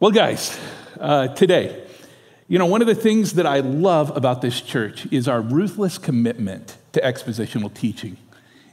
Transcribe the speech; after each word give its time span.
Well, 0.00 0.12
guys, 0.12 0.58
uh, 0.98 1.28
today, 1.28 1.84
you 2.48 2.58
know, 2.58 2.64
one 2.64 2.80
of 2.80 2.86
the 2.86 2.94
things 2.94 3.34
that 3.34 3.44
I 3.44 3.60
love 3.60 4.16
about 4.16 4.40
this 4.40 4.62
church 4.62 5.06
is 5.10 5.28
our 5.28 5.42
ruthless 5.42 5.98
commitment 5.98 6.78
to 6.92 7.02
expositional 7.02 7.72
teaching. 7.74 8.16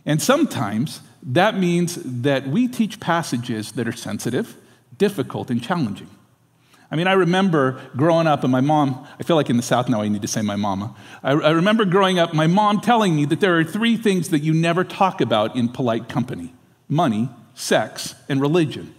And 0.06 0.22
sometimes 0.22 1.02
that 1.22 1.58
means 1.58 1.96
that 2.02 2.48
we 2.48 2.70
teach 2.70 3.02
passages 3.02 3.74
that 3.74 3.90
are 3.90 3.92
sensitive, 3.92 4.56
difficult, 4.98 5.52
and 5.52 5.62
challenging. 5.62 6.10
I 6.90 6.96
mean, 6.96 7.08
I 7.08 7.12
remember 7.12 7.82
growing 7.98 8.26
up, 8.26 8.44
and 8.44 8.52
my 8.54 8.62
mom, 8.62 9.06
I 9.20 9.24
feel 9.24 9.36
like 9.36 9.50
in 9.50 9.58
the 9.58 9.64
South 9.64 9.90
now 9.90 10.02
I 10.02 10.08
need 10.08 10.22
to 10.22 10.30
say 10.30 10.42
my 10.42 10.56
mama. 10.56 10.96
I, 11.24 11.34
I, 11.34 11.50
remember 11.50 11.84
growing 11.84 12.20
up, 12.20 12.34
my 12.34 12.48
mom 12.48 12.80
telling 12.80 13.18
me 13.18 13.26
that 13.26 13.42
there 13.42 13.60
are 13.60 13.66
three 13.66 13.98
things 13.98 14.30
that 14.30 14.40
you 14.40 14.54
never 14.54 14.86
talk 14.86 15.20
about 15.20 15.58
in 15.58 15.68
polite 15.68 16.08
company 16.08 16.54
money, 16.88 17.28
sex, 17.54 18.16
and 18.30 18.40
religion. 18.40 18.94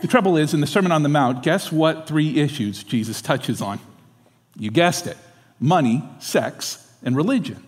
The 0.00 0.08
trouble 0.08 0.38
is, 0.38 0.54
in 0.54 0.60
the 0.60 0.66
Sermon 0.66 0.92
on 0.92 1.02
the 1.02 1.10
Mount, 1.10 1.42
guess 1.42 1.70
what 1.70 2.06
three 2.06 2.38
issues 2.38 2.82
Jesus 2.82 3.20
touches 3.20 3.60
on? 3.60 3.80
You 4.56 4.70
guessed 4.70 5.06
it 5.06 5.16
money, 5.62 6.02
sex, 6.20 6.90
and 7.02 7.14
religion. 7.14 7.62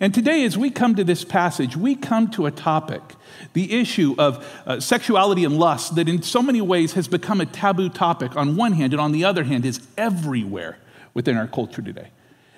And 0.00 0.14
today, 0.14 0.44
as 0.44 0.56
we 0.56 0.70
come 0.70 0.94
to 0.94 1.04
this 1.04 1.24
passage, 1.24 1.76
we 1.76 1.94
come 1.94 2.30
to 2.30 2.46
a 2.46 2.50
topic, 2.50 3.02
the 3.52 3.78
issue 3.78 4.14
of 4.16 4.46
uh, 4.64 4.80
sexuality 4.80 5.44
and 5.44 5.58
lust, 5.58 5.96
that 5.96 6.08
in 6.08 6.22
so 6.22 6.40
many 6.42 6.62
ways 6.62 6.94
has 6.94 7.06
become 7.06 7.40
a 7.40 7.46
taboo 7.46 7.90
topic 7.90 8.34
on 8.34 8.56
one 8.56 8.72
hand, 8.72 8.94
and 8.94 9.00
on 9.00 9.12
the 9.12 9.24
other 9.24 9.44
hand, 9.44 9.66
is 9.66 9.86
everywhere 9.98 10.78
within 11.12 11.36
our 11.36 11.48
culture 11.48 11.82
today. 11.82 12.08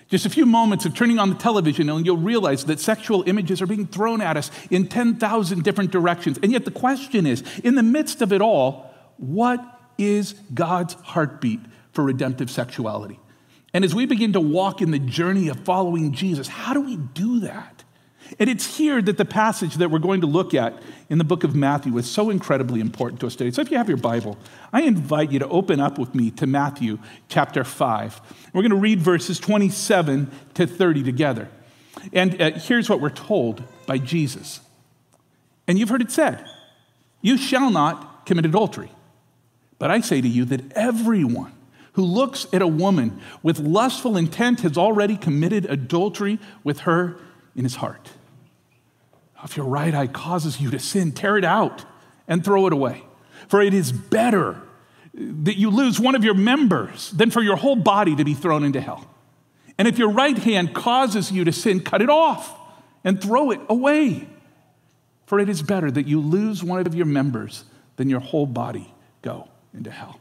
Just 0.08 0.26
a 0.26 0.30
few 0.30 0.46
moments 0.46 0.84
of 0.84 0.94
turning 0.94 1.18
on 1.18 1.30
the 1.30 1.36
television, 1.36 1.88
and 1.88 2.06
you'll 2.06 2.16
realize 2.16 2.64
that 2.66 2.78
sexual 2.78 3.24
images 3.26 3.60
are 3.62 3.66
being 3.66 3.86
thrown 3.86 4.20
at 4.20 4.36
us 4.36 4.50
in 4.70 4.86
10,000 4.86 5.64
different 5.64 5.90
directions. 5.90 6.38
And 6.42 6.52
yet, 6.52 6.64
the 6.64 6.70
question 6.70 7.26
is 7.26 7.42
in 7.64 7.74
the 7.74 7.82
midst 7.82 8.22
of 8.22 8.32
it 8.32 8.42
all, 8.42 8.89
what 9.20 9.62
is 9.98 10.32
God's 10.54 10.94
heartbeat 10.94 11.60
for 11.92 12.02
redemptive 12.02 12.50
sexuality? 12.50 13.20
And 13.72 13.84
as 13.84 13.94
we 13.94 14.06
begin 14.06 14.32
to 14.32 14.40
walk 14.40 14.80
in 14.82 14.90
the 14.90 14.98
journey 14.98 15.48
of 15.48 15.60
following 15.60 16.12
Jesus, 16.12 16.48
how 16.48 16.74
do 16.74 16.80
we 16.80 16.96
do 16.96 17.40
that? 17.40 17.84
And 18.38 18.48
it's 18.48 18.76
here 18.76 19.02
that 19.02 19.16
the 19.16 19.24
passage 19.24 19.74
that 19.76 19.90
we're 19.90 19.98
going 19.98 20.20
to 20.20 20.26
look 20.26 20.54
at 20.54 20.80
in 21.08 21.18
the 21.18 21.24
book 21.24 21.42
of 21.44 21.54
Matthew 21.54 21.96
is 21.98 22.08
so 22.08 22.30
incredibly 22.30 22.80
important 22.80 23.20
to 23.20 23.26
us 23.26 23.34
today. 23.34 23.50
So 23.50 23.60
if 23.60 23.70
you 23.70 23.76
have 23.76 23.88
your 23.88 23.98
Bible, 23.98 24.38
I 24.72 24.82
invite 24.82 25.32
you 25.32 25.40
to 25.40 25.48
open 25.48 25.80
up 25.80 25.98
with 25.98 26.14
me 26.14 26.30
to 26.32 26.46
Matthew 26.46 26.98
chapter 27.28 27.64
5. 27.64 28.20
We're 28.52 28.62
going 28.62 28.70
to 28.70 28.76
read 28.76 29.00
verses 29.00 29.38
27 29.40 30.30
to 30.54 30.66
30 30.66 31.02
together. 31.02 31.48
And 32.12 32.40
uh, 32.40 32.50
here's 32.52 32.88
what 32.88 33.00
we're 33.00 33.10
told 33.10 33.64
by 33.86 33.98
Jesus. 33.98 34.60
And 35.66 35.78
you've 35.78 35.88
heard 35.88 36.02
it 36.02 36.10
said, 36.10 36.44
You 37.20 37.36
shall 37.36 37.70
not 37.70 38.26
commit 38.26 38.46
adultery. 38.46 38.90
But 39.80 39.90
I 39.90 40.02
say 40.02 40.20
to 40.20 40.28
you 40.28 40.44
that 40.44 40.72
everyone 40.74 41.52
who 41.94 42.04
looks 42.04 42.46
at 42.52 42.62
a 42.62 42.66
woman 42.66 43.18
with 43.42 43.58
lustful 43.58 44.16
intent 44.16 44.60
has 44.60 44.76
already 44.76 45.16
committed 45.16 45.64
adultery 45.64 46.38
with 46.62 46.80
her 46.80 47.16
in 47.56 47.64
his 47.64 47.76
heart. 47.76 48.10
If 49.42 49.56
your 49.56 49.66
right 49.66 49.94
eye 49.94 50.06
causes 50.06 50.60
you 50.60 50.70
to 50.70 50.78
sin, 50.78 51.12
tear 51.12 51.38
it 51.38 51.44
out 51.44 51.86
and 52.28 52.44
throw 52.44 52.66
it 52.66 52.74
away. 52.74 53.02
For 53.48 53.62
it 53.62 53.72
is 53.72 53.90
better 53.90 54.60
that 55.14 55.56
you 55.56 55.70
lose 55.70 55.98
one 55.98 56.14
of 56.14 56.24
your 56.24 56.34
members 56.34 57.10
than 57.12 57.30
for 57.30 57.42
your 57.42 57.56
whole 57.56 57.74
body 57.74 58.14
to 58.14 58.24
be 58.24 58.34
thrown 58.34 58.64
into 58.64 58.82
hell. 58.82 59.08
And 59.78 59.88
if 59.88 59.98
your 59.98 60.10
right 60.10 60.36
hand 60.36 60.74
causes 60.74 61.32
you 61.32 61.44
to 61.44 61.52
sin, 61.52 61.80
cut 61.80 62.02
it 62.02 62.10
off 62.10 62.54
and 63.02 63.20
throw 63.20 63.50
it 63.50 63.60
away. 63.70 64.28
For 65.24 65.40
it 65.40 65.48
is 65.48 65.62
better 65.62 65.90
that 65.90 66.06
you 66.06 66.20
lose 66.20 66.62
one 66.62 66.86
of 66.86 66.94
your 66.94 67.06
members 67.06 67.64
than 67.96 68.10
your 68.10 68.20
whole 68.20 68.46
body 68.46 68.92
go 69.22 69.48
into 69.74 69.90
hell. 69.90 70.20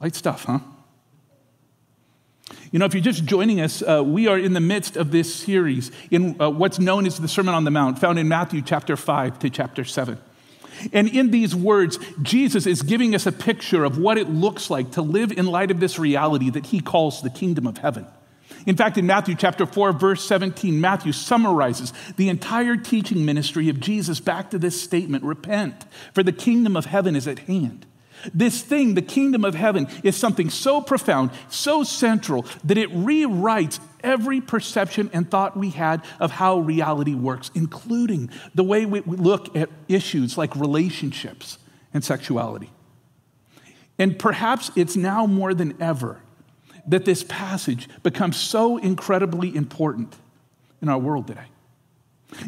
Light 0.00 0.14
stuff, 0.14 0.44
huh? 0.44 0.60
You 2.70 2.78
know, 2.78 2.84
if 2.84 2.94
you're 2.94 3.02
just 3.02 3.24
joining 3.24 3.60
us, 3.60 3.82
uh, 3.82 4.02
we 4.04 4.26
are 4.26 4.38
in 4.38 4.52
the 4.52 4.60
midst 4.60 4.96
of 4.96 5.10
this 5.10 5.34
series 5.34 5.90
in 6.10 6.40
uh, 6.40 6.50
what's 6.50 6.78
known 6.78 7.06
as 7.06 7.18
the 7.18 7.28
Sermon 7.28 7.54
on 7.54 7.64
the 7.64 7.70
Mount, 7.70 7.98
found 7.98 8.18
in 8.18 8.28
Matthew 8.28 8.62
chapter 8.62 8.96
5 8.96 9.38
to 9.40 9.50
chapter 9.50 9.84
7. 9.84 10.18
And 10.92 11.08
in 11.08 11.30
these 11.30 11.54
words, 11.54 11.98
Jesus 12.22 12.66
is 12.66 12.82
giving 12.82 13.14
us 13.14 13.26
a 13.26 13.32
picture 13.32 13.84
of 13.84 13.98
what 13.98 14.16
it 14.16 14.28
looks 14.28 14.70
like 14.70 14.92
to 14.92 15.02
live 15.02 15.32
in 15.32 15.46
light 15.46 15.70
of 15.70 15.80
this 15.80 15.98
reality 15.98 16.50
that 16.50 16.66
he 16.66 16.80
calls 16.80 17.22
the 17.22 17.30
kingdom 17.30 17.66
of 17.66 17.78
heaven. 17.78 18.06
In 18.66 18.76
fact, 18.76 18.98
in 18.98 19.06
Matthew 19.06 19.34
chapter 19.34 19.66
4, 19.66 19.92
verse 19.92 20.22
17, 20.24 20.80
Matthew 20.80 21.12
summarizes 21.12 21.92
the 22.16 22.28
entire 22.28 22.76
teaching 22.76 23.24
ministry 23.24 23.68
of 23.68 23.80
Jesus 23.80 24.20
back 24.20 24.50
to 24.50 24.58
this 24.58 24.80
statement 24.80 25.24
Repent, 25.24 25.84
for 26.12 26.22
the 26.22 26.32
kingdom 26.32 26.76
of 26.76 26.86
heaven 26.86 27.16
is 27.16 27.26
at 27.26 27.40
hand. 27.40 27.86
This 28.34 28.62
thing, 28.62 28.94
the 28.94 29.02
kingdom 29.02 29.44
of 29.44 29.54
heaven, 29.54 29.88
is 30.02 30.16
something 30.16 30.50
so 30.50 30.80
profound, 30.80 31.30
so 31.48 31.82
central, 31.84 32.46
that 32.64 32.78
it 32.78 32.90
rewrites 32.90 33.80
every 34.02 34.40
perception 34.40 35.10
and 35.12 35.30
thought 35.30 35.56
we 35.56 35.70
had 35.70 36.04
of 36.20 36.32
how 36.32 36.58
reality 36.58 37.14
works, 37.14 37.50
including 37.54 38.30
the 38.54 38.64
way 38.64 38.86
we 38.86 39.00
look 39.00 39.56
at 39.56 39.68
issues 39.88 40.38
like 40.38 40.54
relationships 40.56 41.58
and 41.92 42.04
sexuality. 42.04 42.70
And 43.98 44.18
perhaps 44.18 44.70
it's 44.76 44.96
now 44.96 45.26
more 45.26 45.54
than 45.54 45.80
ever 45.80 46.20
that 46.86 47.04
this 47.04 47.24
passage 47.24 47.88
becomes 48.02 48.36
so 48.36 48.78
incredibly 48.78 49.54
important 49.54 50.14
in 50.80 50.88
our 50.88 50.98
world 50.98 51.26
today. 51.26 51.46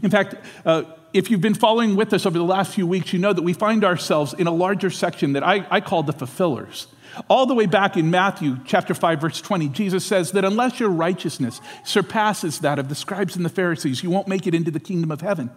In 0.02 0.10
fact, 0.10 0.34
uh, 0.64 0.82
if 1.12 1.30
you've 1.30 1.40
been 1.40 1.54
following 1.54 1.96
with 1.96 2.12
us 2.12 2.26
over 2.26 2.38
the 2.38 2.44
last 2.44 2.74
few 2.74 2.86
weeks, 2.86 3.12
you 3.12 3.18
know 3.18 3.32
that 3.32 3.42
we 3.42 3.52
find 3.52 3.84
ourselves 3.84 4.34
in 4.34 4.46
a 4.46 4.52
larger 4.52 4.90
section 4.90 5.32
that 5.32 5.42
I, 5.42 5.66
I 5.70 5.80
call 5.80 6.02
the 6.02 6.12
fulfillers. 6.12 6.86
All 7.28 7.46
the 7.46 7.54
way 7.54 7.66
back 7.66 7.96
in 7.96 8.10
Matthew 8.10 8.58
chapter 8.64 8.94
5, 8.94 9.20
verse 9.20 9.40
20, 9.40 9.68
Jesus 9.68 10.04
says 10.04 10.32
that 10.32 10.44
unless 10.44 10.78
your 10.78 10.90
righteousness 10.90 11.60
surpasses 11.84 12.60
that 12.60 12.78
of 12.78 12.88
the 12.88 12.94
scribes 12.94 13.36
and 13.36 13.44
the 13.44 13.50
Pharisees, 13.50 14.02
you 14.02 14.10
won't 14.10 14.28
make 14.28 14.46
it 14.46 14.54
into 14.54 14.70
the 14.70 14.80
kingdom 14.80 15.10
of 15.10 15.20
heaven. 15.20 15.50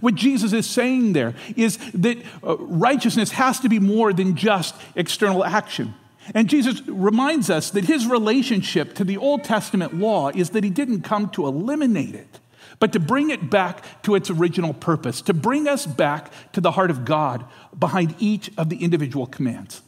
What 0.00 0.14
Jesus 0.14 0.52
is 0.52 0.66
saying 0.66 1.12
there 1.12 1.34
is 1.54 1.76
that 1.92 2.18
uh, 2.42 2.56
righteousness 2.56 3.30
has 3.32 3.60
to 3.60 3.68
be 3.68 3.78
more 3.78 4.12
than 4.12 4.36
just 4.36 4.74
external 4.94 5.44
action. 5.44 5.94
And 6.34 6.48
Jesus 6.48 6.82
reminds 6.88 7.50
us 7.50 7.70
that 7.70 7.84
his 7.84 8.06
relationship 8.06 8.94
to 8.94 9.04
the 9.04 9.16
Old 9.16 9.44
Testament 9.44 9.94
law 9.94 10.30
is 10.30 10.50
that 10.50 10.64
he 10.64 10.70
didn't 10.70 11.02
come 11.02 11.28
to 11.30 11.46
eliminate 11.46 12.14
it, 12.14 12.40
but 12.78 12.92
to 12.92 13.00
bring 13.00 13.30
it 13.30 13.50
back 13.50 14.02
to 14.02 14.14
its 14.14 14.30
original 14.30 14.74
purpose, 14.74 15.22
to 15.22 15.34
bring 15.34 15.66
us 15.66 15.86
back 15.86 16.30
to 16.52 16.60
the 16.60 16.72
heart 16.72 16.90
of 16.90 17.04
God 17.04 17.44
behind 17.78 18.14
each 18.18 18.50
of 18.56 18.68
the 18.68 18.82
individual 18.82 19.26
commands. 19.26 19.82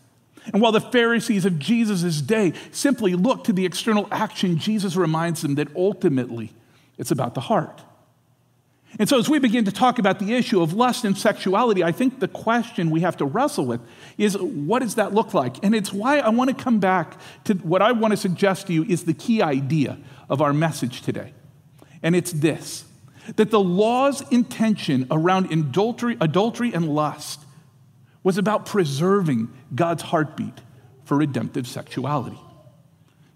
And 0.52 0.62
while 0.62 0.72
the 0.72 0.80
Pharisees 0.80 1.44
of 1.44 1.58
Jesus' 1.58 2.22
day 2.22 2.54
simply 2.70 3.14
look 3.14 3.44
to 3.44 3.52
the 3.52 3.66
external 3.66 4.08
action, 4.10 4.58
Jesus 4.58 4.96
reminds 4.96 5.42
them 5.42 5.56
that 5.56 5.68
ultimately 5.76 6.52
it's 6.96 7.10
about 7.10 7.34
the 7.34 7.42
heart. 7.42 7.82
And 8.98 9.06
so, 9.06 9.18
as 9.18 9.28
we 9.28 9.38
begin 9.38 9.66
to 9.66 9.72
talk 9.72 9.98
about 9.98 10.18
the 10.18 10.34
issue 10.34 10.62
of 10.62 10.72
lust 10.72 11.04
and 11.04 11.16
sexuality, 11.16 11.84
I 11.84 11.92
think 11.92 12.20
the 12.20 12.28
question 12.28 12.90
we 12.90 13.00
have 13.02 13.18
to 13.18 13.26
wrestle 13.26 13.66
with 13.66 13.82
is 14.16 14.38
what 14.38 14.78
does 14.78 14.94
that 14.94 15.12
look 15.12 15.34
like? 15.34 15.62
And 15.62 15.74
it's 15.74 15.92
why 15.92 16.20
I 16.20 16.30
want 16.30 16.48
to 16.48 16.56
come 16.56 16.80
back 16.80 17.20
to 17.44 17.54
what 17.54 17.82
I 17.82 17.92
want 17.92 18.12
to 18.12 18.16
suggest 18.16 18.68
to 18.68 18.72
you 18.72 18.84
is 18.84 19.04
the 19.04 19.12
key 19.12 19.42
idea 19.42 19.98
of 20.30 20.40
our 20.40 20.54
message 20.54 21.02
today. 21.02 21.34
And 22.02 22.14
it's 22.16 22.32
this 22.32 22.84
that 23.36 23.50
the 23.50 23.60
law's 23.60 24.22
intention 24.30 25.06
around 25.10 25.52
adultery, 25.52 26.16
adultery 26.18 26.72
and 26.72 26.88
lust 26.88 27.40
was 28.22 28.38
about 28.38 28.64
preserving 28.64 29.52
God's 29.74 30.02
heartbeat 30.02 30.54
for 31.04 31.16
redemptive 31.18 31.66
sexuality. 31.66 32.38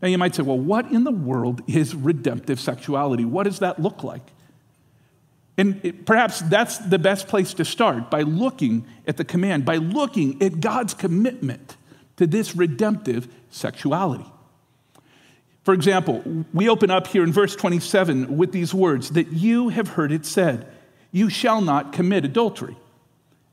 Now, 0.01 0.09
you 0.09 0.19
might 0.19 0.35
say, 0.35 0.43
well, 0.43 0.59
what 0.59 0.91
in 0.91 1.05
the 1.05 1.13
world 1.13 1.63
is 1.69 1.95
redemptive 1.95 2.59
sexuality? 2.59 3.25
What 3.25 3.45
does 3.45 3.61
that 3.61 3.81
look 3.81 4.03
like? 4.03 4.23
And 5.57 5.81
it, 5.85 6.07
perhaps 6.07 6.41
that's 6.41 6.79
the 6.79 6.99
best 6.99 7.29
place 7.29 7.55
to 7.55 7.65
start 7.65 8.11
by 8.11 8.23
looking 8.23 8.87
at 9.07 9.17
the 9.17 9.25
command, 9.25 9.65
by 9.65 9.77
looking 9.77 10.43
at 10.43 10.61
God's 10.61 10.95
commitment 10.95 11.77
to 12.17 12.27
this 12.27 12.57
redemptive 12.57 13.29
sexuality. 13.51 14.27
For 15.63 15.75
example, 15.75 16.23
we 16.53 16.69
open 16.69 16.91
up 16.91 17.07
here 17.07 17.23
in 17.23 17.33
verse 17.33 17.55
27 17.55 18.37
with 18.37 18.53
these 18.53 18.75
words 18.75 19.11
that 19.11 19.33
you 19.33 19.69
have 19.69 19.89
heard 19.89 20.11
it 20.11 20.27
said, 20.27 20.67
You 21.13 21.31
shall 21.31 21.61
not 21.61 21.93
commit 21.93 22.25
adultery. 22.25 22.77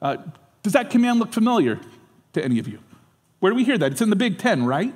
Uh, 0.02 0.18
does 0.64 0.74
that 0.74 0.90
command 0.90 1.20
look 1.20 1.34
familiar 1.34 1.80
to 2.34 2.44
any 2.44 2.58
of 2.60 2.68
you? 2.68 2.80
Where 3.40 3.52
do 3.52 3.56
we 3.56 3.64
hear 3.64 3.78
that? 3.78 3.92
It's 3.92 4.02
in 4.02 4.10
the 4.10 4.16
Big 4.16 4.40
Ten, 4.40 4.66
right? 4.66 4.94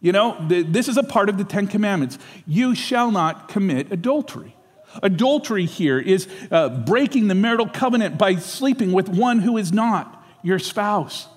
You 0.00 0.12
know, 0.12 0.36
the, 0.48 0.62
this 0.62 0.88
is 0.88 0.96
a 0.96 1.02
part 1.02 1.28
of 1.28 1.38
the 1.38 1.44
Ten 1.44 1.66
Commandments. 1.66 2.18
You 2.46 2.74
shall 2.74 3.10
not 3.10 3.48
commit 3.48 3.92
adultery. 3.92 4.56
Adultery 5.02 5.66
here 5.66 5.98
is 5.98 6.28
uh, 6.50 6.68
breaking 6.68 7.28
the 7.28 7.34
marital 7.34 7.68
covenant 7.68 8.16
by 8.16 8.36
sleeping 8.36 8.92
with 8.92 9.08
one 9.08 9.40
who 9.40 9.56
is 9.58 9.72
not 9.72 10.24
your 10.42 10.58
spouse. 10.58 11.28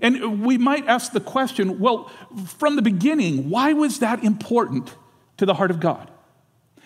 And 0.00 0.44
we 0.44 0.58
might 0.58 0.86
ask 0.86 1.12
the 1.12 1.20
question 1.20 1.78
well, 1.78 2.10
from 2.58 2.76
the 2.76 2.82
beginning, 2.82 3.50
why 3.50 3.72
was 3.72 3.98
that 4.00 4.22
important 4.24 4.94
to 5.36 5.46
the 5.46 5.54
heart 5.54 5.70
of 5.70 5.80
God? 5.80 6.10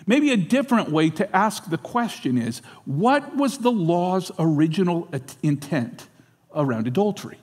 Maybe 0.06 0.32
a 0.32 0.36
different 0.36 0.90
way 0.90 1.10
to 1.10 1.36
ask 1.36 1.68
the 1.68 1.76
question 1.76 2.38
is 2.38 2.62
what 2.86 3.36
was 3.36 3.58
the 3.58 3.70
law's 3.70 4.32
original 4.38 5.08
intent 5.42 6.08
around 6.54 6.86
adultery? 6.86 7.38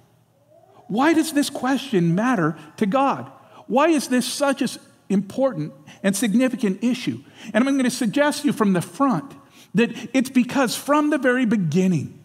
Why 0.88 1.14
does 1.14 1.34
this 1.34 1.50
question 1.50 2.16
matter 2.16 2.58
to 2.78 2.86
God? 2.86 3.32
Why 3.68 3.90
is 3.90 4.08
this 4.08 4.26
such 4.26 4.62
an 4.62 4.70
important 5.10 5.74
and 6.04 6.16
significant 6.16 6.84
issue? 6.84 7.24
And 7.54 7.68
I'm 7.68 7.76
going 7.76 7.86
to 7.86 7.92
suggest 7.92 8.42
to 8.42 8.48
you 8.48 8.54
from 8.54 8.74
the 8.74 8.82
front 8.82 9.32
that 9.76 9.92
it's 10.14 10.30
because 10.30 10.76
from 10.76 11.10
the 11.10 11.18
very 11.18 11.46
beginning, 11.46 12.24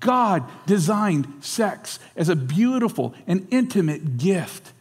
God 0.00 0.44
designed 0.66 1.44
sex 1.44 1.98
as 2.16 2.28
a 2.28 2.36
beautiful 2.36 3.14
and 3.26 3.46
intimate 3.50 4.16
gift 4.16 4.72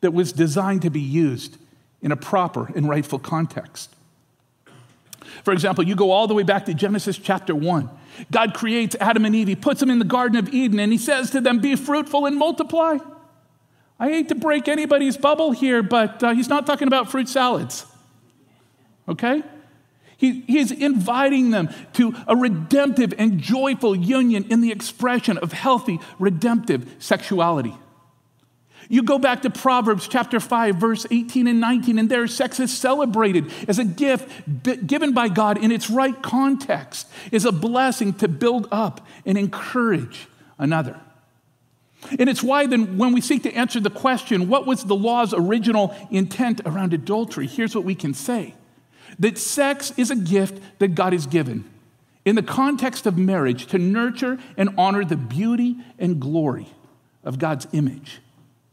that 0.00 0.12
was 0.12 0.32
designed 0.32 0.82
to 0.82 0.90
be 0.90 1.00
used 1.00 1.56
in 2.02 2.10
a 2.10 2.16
proper 2.16 2.70
and 2.74 2.88
rightful 2.88 3.18
context. 3.18 3.94
For 5.44 5.52
example, 5.52 5.84
you 5.84 5.94
go 5.94 6.10
all 6.10 6.26
the 6.26 6.34
way 6.34 6.42
back 6.42 6.66
to 6.66 6.74
Genesis 6.74 7.16
chapter 7.16 7.54
1. 7.54 7.88
God 8.30 8.54
creates 8.54 8.96
Adam 8.98 9.24
and 9.24 9.34
Eve, 9.34 9.48
He 9.48 9.56
puts 9.56 9.80
them 9.80 9.90
in 9.90 9.98
the 9.98 10.04
Garden 10.04 10.36
of 10.36 10.52
Eden, 10.52 10.80
and 10.80 10.90
He 10.90 10.98
says 10.98 11.30
to 11.30 11.40
them, 11.40 11.60
Be 11.60 11.76
fruitful 11.76 12.26
and 12.26 12.36
multiply. 12.36 12.98
I 13.98 14.08
hate 14.08 14.28
to 14.28 14.34
break 14.34 14.66
anybody's 14.66 15.16
bubble 15.16 15.52
here, 15.52 15.82
but 15.82 16.22
uh, 16.22 16.34
He's 16.34 16.48
not 16.48 16.66
talking 16.66 16.88
about 16.88 17.10
fruit 17.10 17.28
salads. 17.28 17.86
Okay? 19.08 19.42
He, 20.20 20.42
he's 20.42 20.70
inviting 20.70 21.50
them 21.50 21.70
to 21.94 22.14
a 22.28 22.36
redemptive 22.36 23.14
and 23.16 23.40
joyful 23.40 23.96
union 23.96 24.44
in 24.50 24.60
the 24.60 24.70
expression 24.70 25.38
of 25.38 25.54
healthy, 25.54 25.98
redemptive 26.18 26.94
sexuality. 26.98 27.74
You 28.90 29.02
go 29.02 29.18
back 29.18 29.40
to 29.42 29.50
Proverbs 29.50 30.06
chapter 30.08 30.38
5, 30.38 30.76
verse 30.76 31.06
18 31.10 31.46
and 31.46 31.58
19, 31.58 31.98
and 31.98 32.10
there 32.10 32.26
sex 32.26 32.60
is 32.60 32.76
celebrated 32.76 33.50
as 33.66 33.78
a 33.78 33.84
gift 33.84 34.86
given 34.86 35.14
by 35.14 35.28
God 35.28 35.56
in 35.56 35.72
its 35.72 35.88
right 35.88 36.20
context, 36.20 37.08
is 37.32 37.46
a 37.46 37.52
blessing 37.52 38.12
to 38.14 38.28
build 38.28 38.68
up 38.70 39.06
and 39.24 39.38
encourage 39.38 40.28
another. 40.58 41.00
And 42.18 42.28
it's 42.28 42.42
why 42.42 42.66
then, 42.66 42.98
when 42.98 43.14
we 43.14 43.22
seek 43.22 43.44
to 43.44 43.54
answer 43.54 43.80
the 43.80 43.88
question, 43.88 44.48
what 44.50 44.66
was 44.66 44.84
the 44.84 44.96
law's 44.96 45.32
original 45.32 45.96
intent 46.10 46.60
around 46.66 46.92
adultery? 46.92 47.46
Here's 47.46 47.74
what 47.74 47.84
we 47.84 47.94
can 47.94 48.12
say 48.12 48.54
that 49.20 49.38
sex 49.38 49.92
is 49.96 50.10
a 50.10 50.16
gift 50.16 50.60
that 50.80 50.94
God 50.94 51.12
has 51.12 51.26
given 51.26 51.64
in 52.24 52.34
the 52.34 52.42
context 52.42 53.06
of 53.06 53.16
marriage 53.16 53.66
to 53.66 53.78
nurture 53.78 54.38
and 54.56 54.70
honor 54.76 55.04
the 55.04 55.16
beauty 55.16 55.76
and 55.98 56.20
glory 56.20 56.66
of 57.22 57.38
God's 57.38 57.66
image 57.72 58.20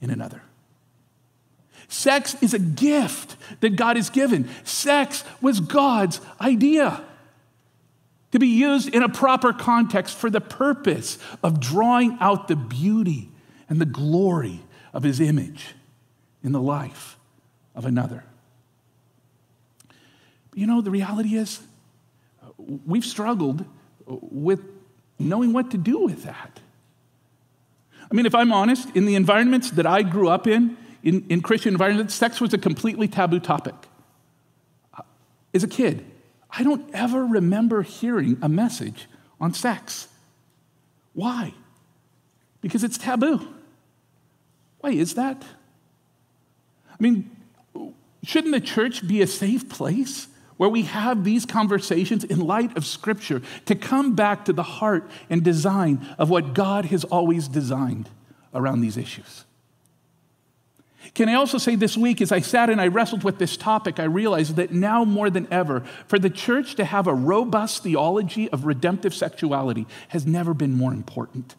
in 0.02 0.10
another. 0.10 0.42
Sex 1.90 2.36
is 2.42 2.54
a 2.54 2.60
gift 2.60 3.36
that 3.62 3.76
God 3.76 3.96
has 3.96 4.10
given. 4.10 4.50
Sex 4.64 5.24
was 5.42 5.60
God's 5.60 6.20
idea 6.42 7.04
to 8.32 8.40
be 8.40 8.48
used 8.48 8.94
in 8.94 9.04
a 9.04 9.10
proper 9.10 9.54
context 9.54 10.16
for 10.16 10.30
the 10.30 10.42
purpose 10.42 11.18
of 11.44 11.60
drawing 11.60 12.18
out 12.20 12.48
the 12.48 12.58
beauty 12.58 13.30
and 13.70 13.80
the 13.80 13.86
glory 13.86 14.62
of 14.94 15.04
his 15.04 15.20
image 15.22 15.76
in 16.44 16.52
the 16.52 16.62
life 16.62 17.18
of 17.74 17.86
another. 17.86 18.24
You 20.58 20.66
know, 20.66 20.82
the 20.82 20.90
reality 20.90 21.36
is, 21.36 21.60
we've 22.58 23.06
struggled 23.06 23.64
with 24.08 24.60
knowing 25.20 25.54
what 25.54 25.70
to 25.70 25.78
do 25.78 26.00
with 26.00 26.24
that. 26.24 26.60
I 28.10 28.16
mean, 28.16 28.26
if 28.26 28.34
I'm 28.34 28.52
honest, 28.52 28.90
in 28.96 29.06
the 29.06 29.14
environments 29.14 29.70
that 29.70 29.86
I 29.86 30.02
grew 30.02 30.30
up 30.30 30.48
in, 30.48 30.76
in, 31.04 31.28
in 31.30 31.42
Christian 31.42 31.76
environments, 31.76 32.16
sex 32.16 32.42
was 32.42 32.56
a 32.56 32.58
completely 32.58 33.08
taboo 33.08 33.40
topic. 33.40 33.76
As 35.54 35.64
a 35.64 35.68
kid, 35.68 36.04
I 36.50 36.64
don't 36.64 36.90
ever 36.92 37.24
remember 37.24 37.84
hearing 37.84 38.40
a 38.42 38.50
message 38.50 39.08
on 39.40 39.54
sex. 39.54 40.08
Why? 41.14 41.54
Because 42.62 42.84
it's 42.84 42.98
taboo. 42.98 43.48
Why 44.80 44.90
is 44.90 45.14
that? 45.14 45.46
I 46.90 46.96
mean, 46.98 47.30
shouldn't 48.24 48.56
the 48.56 48.60
church 48.60 49.08
be 49.08 49.22
a 49.22 49.28
safe 49.28 49.70
place 49.70 50.30
where 50.58 50.70
we 50.70 50.84
have 50.84 51.24
these 51.24 51.46
conversations 51.46 52.24
in 52.24 52.40
light 52.40 52.76
of 52.76 52.86
Scripture 52.86 53.42
to 53.66 53.76
come 53.76 54.16
back 54.16 54.46
to 54.46 54.54
the 54.54 54.64
heart 54.64 55.10
and 55.30 55.44
design 55.44 56.06
of 56.18 56.30
what 56.30 56.54
God 56.54 56.86
has 56.86 57.04
always 57.06 57.48
designed 57.48 58.10
around 58.54 58.82
these 58.82 58.98
issues. 58.98 59.46
Can 61.14 61.30
I 61.30 61.36
also 61.36 61.58
say 61.58 61.76
this 61.76 61.96
week, 61.96 62.22
as 62.22 62.32
I 62.32 62.42
sat 62.42 62.70
and 62.70 62.82
I 62.82 62.88
wrestled 62.88 63.24
with 63.24 63.38
this 63.38 63.56
topic, 63.56 64.00
I 64.00 64.04
realized 64.04 64.56
that 64.58 64.72
now 64.72 65.06
more 65.06 65.30
than 65.30 65.48
ever, 65.50 65.82
for 66.08 66.20
the 66.20 66.30
church 66.30 66.76
to 66.76 66.86
have 66.86 67.08
a 67.08 67.14
robust 67.14 67.84
theology 67.84 68.50
of 68.50 68.66
redemptive 68.66 69.14
sexuality 69.16 69.88
has 70.10 70.26
never 70.26 70.54
been 70.54 70.74
more 70.74 70.92
important. 70.92 71.56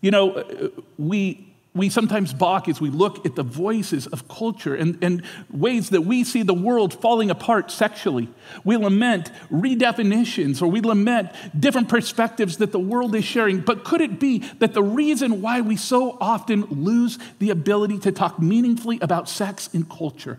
You 0.00 0.10
know, 0.10 0.72
we 0.98 1.53
we 1.74 1.88
sometimes 1.88 2.32
balk 2.32 2.68
as 2.68 2.80
we 2.80 2.88
look 2.88 3.26
at 3.26 3.34
the 3.34 3.42
voices 3.42 4.06
of 4.06 4.28
culture 4.28 4.76
and, 4.76 4.96
and 5.02 5.24
ways 5.50 5.90
that 5.90 6.02
we 6.02 6.22
see 6.22 6.44
the 6.44 6.54
world 6.54 6.94
falling 6.94 7.30
apart 7.30 7.68
sexually. 7.68 8.28
We 8.62 8.76
lament 8.76 9.32
redefinitions 9.50 10.62
or 10.62 10.68
we 10.68 10.80
lament 10.80 11.30
different 11.58 11.88
perspectives 11.88 12.58
that 12.58 12.70
the 12.70 12.78
world 12.78 13.16
is 13.16 13.24
sharing. 13.24 13.60
But 13.60 13.82
could 13.82 14.00
it 14.00 14.20
be 14.20 14.38
that 14.60 14.72
the 14.72 14.84
reason 14.84 15.42
why 15.42 15.62
we 15.62 15.76
so 15.76 16.16
often 16.20 16.62
lose 16.66 17.18
the 17.40 17.50
ability 17.50 17.98
to 18.00 18.12
talk 18.12 18.40
meaningfully 18.40 19.00
about 19.02 19.28
sex 19.28 19.68
in 19.72 19.84
culture 19.84 20.38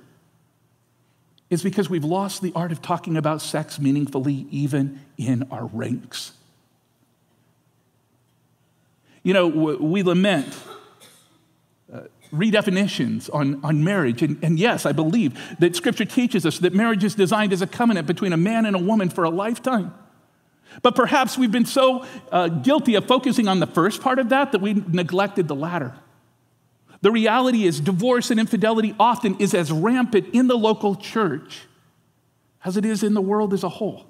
is 1.50 1.62
because 1.62 1.90
we've 1.90 2.06
lost 2.06 2.42
the 2.42 2.54
art 2.56 2.72
of 2.72 2.82
talking 2.82 3.18
about 3.18 3.42
sex 3.42 3.78
meaningfully 3.78 4.48
even 4.52 5.02
in 5.18 5.44
our 5.52 5.66
ranks? 5.66 6.32
You 9.22 9.34
know, 9.34 9.48
we 9.48 10.02
lament 10.02 10.56
redefinitions 12.32 13.30
on, 13.34 13.64
on 13.64 13.84
marriage. 13.84 14.22
And, 14.22 14.44
and 14.44 14.60
yes, 14.60 14.86
I 14.86 14.92
believe 14.92 15.40
that 15.60 15.76
Scripture 15.76 16.06
teaches 16.06 16.46
us 16.46 16.60
that 16.60 16.74
marriage 16.74 17.04
is 17.04 17.16
designed 17.16 17.54
as 17.54 17.62
a 17.62 17.68
covenant 17.68 18.08
between 18.08 18.34
a 18.34 18.38
man 18.38 18.66
and 18.66 18.76
a 18.76 18.80
woman 18.80 19.10
for 19.10 19.24
a 19.24 19.30
lifetime. 19.30 19.94
But 20.82 20.96
perhaps 20.96 21.38
we've 21.38 21.52
been 21.52 21.66
so 21.66 22.06
uh, 22.32 22.48
guilty 22.48 22.96
of 22.96 23.06
focusing 23.08 23.48
on 23.48 23.60
the 23.60 23.68
first 23.68 24.02
part 24.02 24.20
of 24.20 24.30
that 24.30 24.52
that 24.52 24.60
we 24.60 24.74
neglected 24.74 25.48
the 25.48 25.56
latter. 25.56 25.96
The 27.02 27.12
reality 27.12 27.66
is, 27.66 27.80
divorce 27.80 28.32
and 28.32 28.40
infidelity 28.40 28.96
often 29.00 29.38
is 29.40 29.54
as 29.54 29.72
rampant 29.72 30.34
in 30.34 30.48
the 30.48 30.58
local 30.58 30.96
church 30.96 31.62
as 32.64 32.78
it 32.78 32.86
is 32.86 33.04
in 33.04 33.14
the 33.14 33.22
world 33.22 33.54
as 33.54 33.64
a 33.64 33.70
whole. 33.70 34.08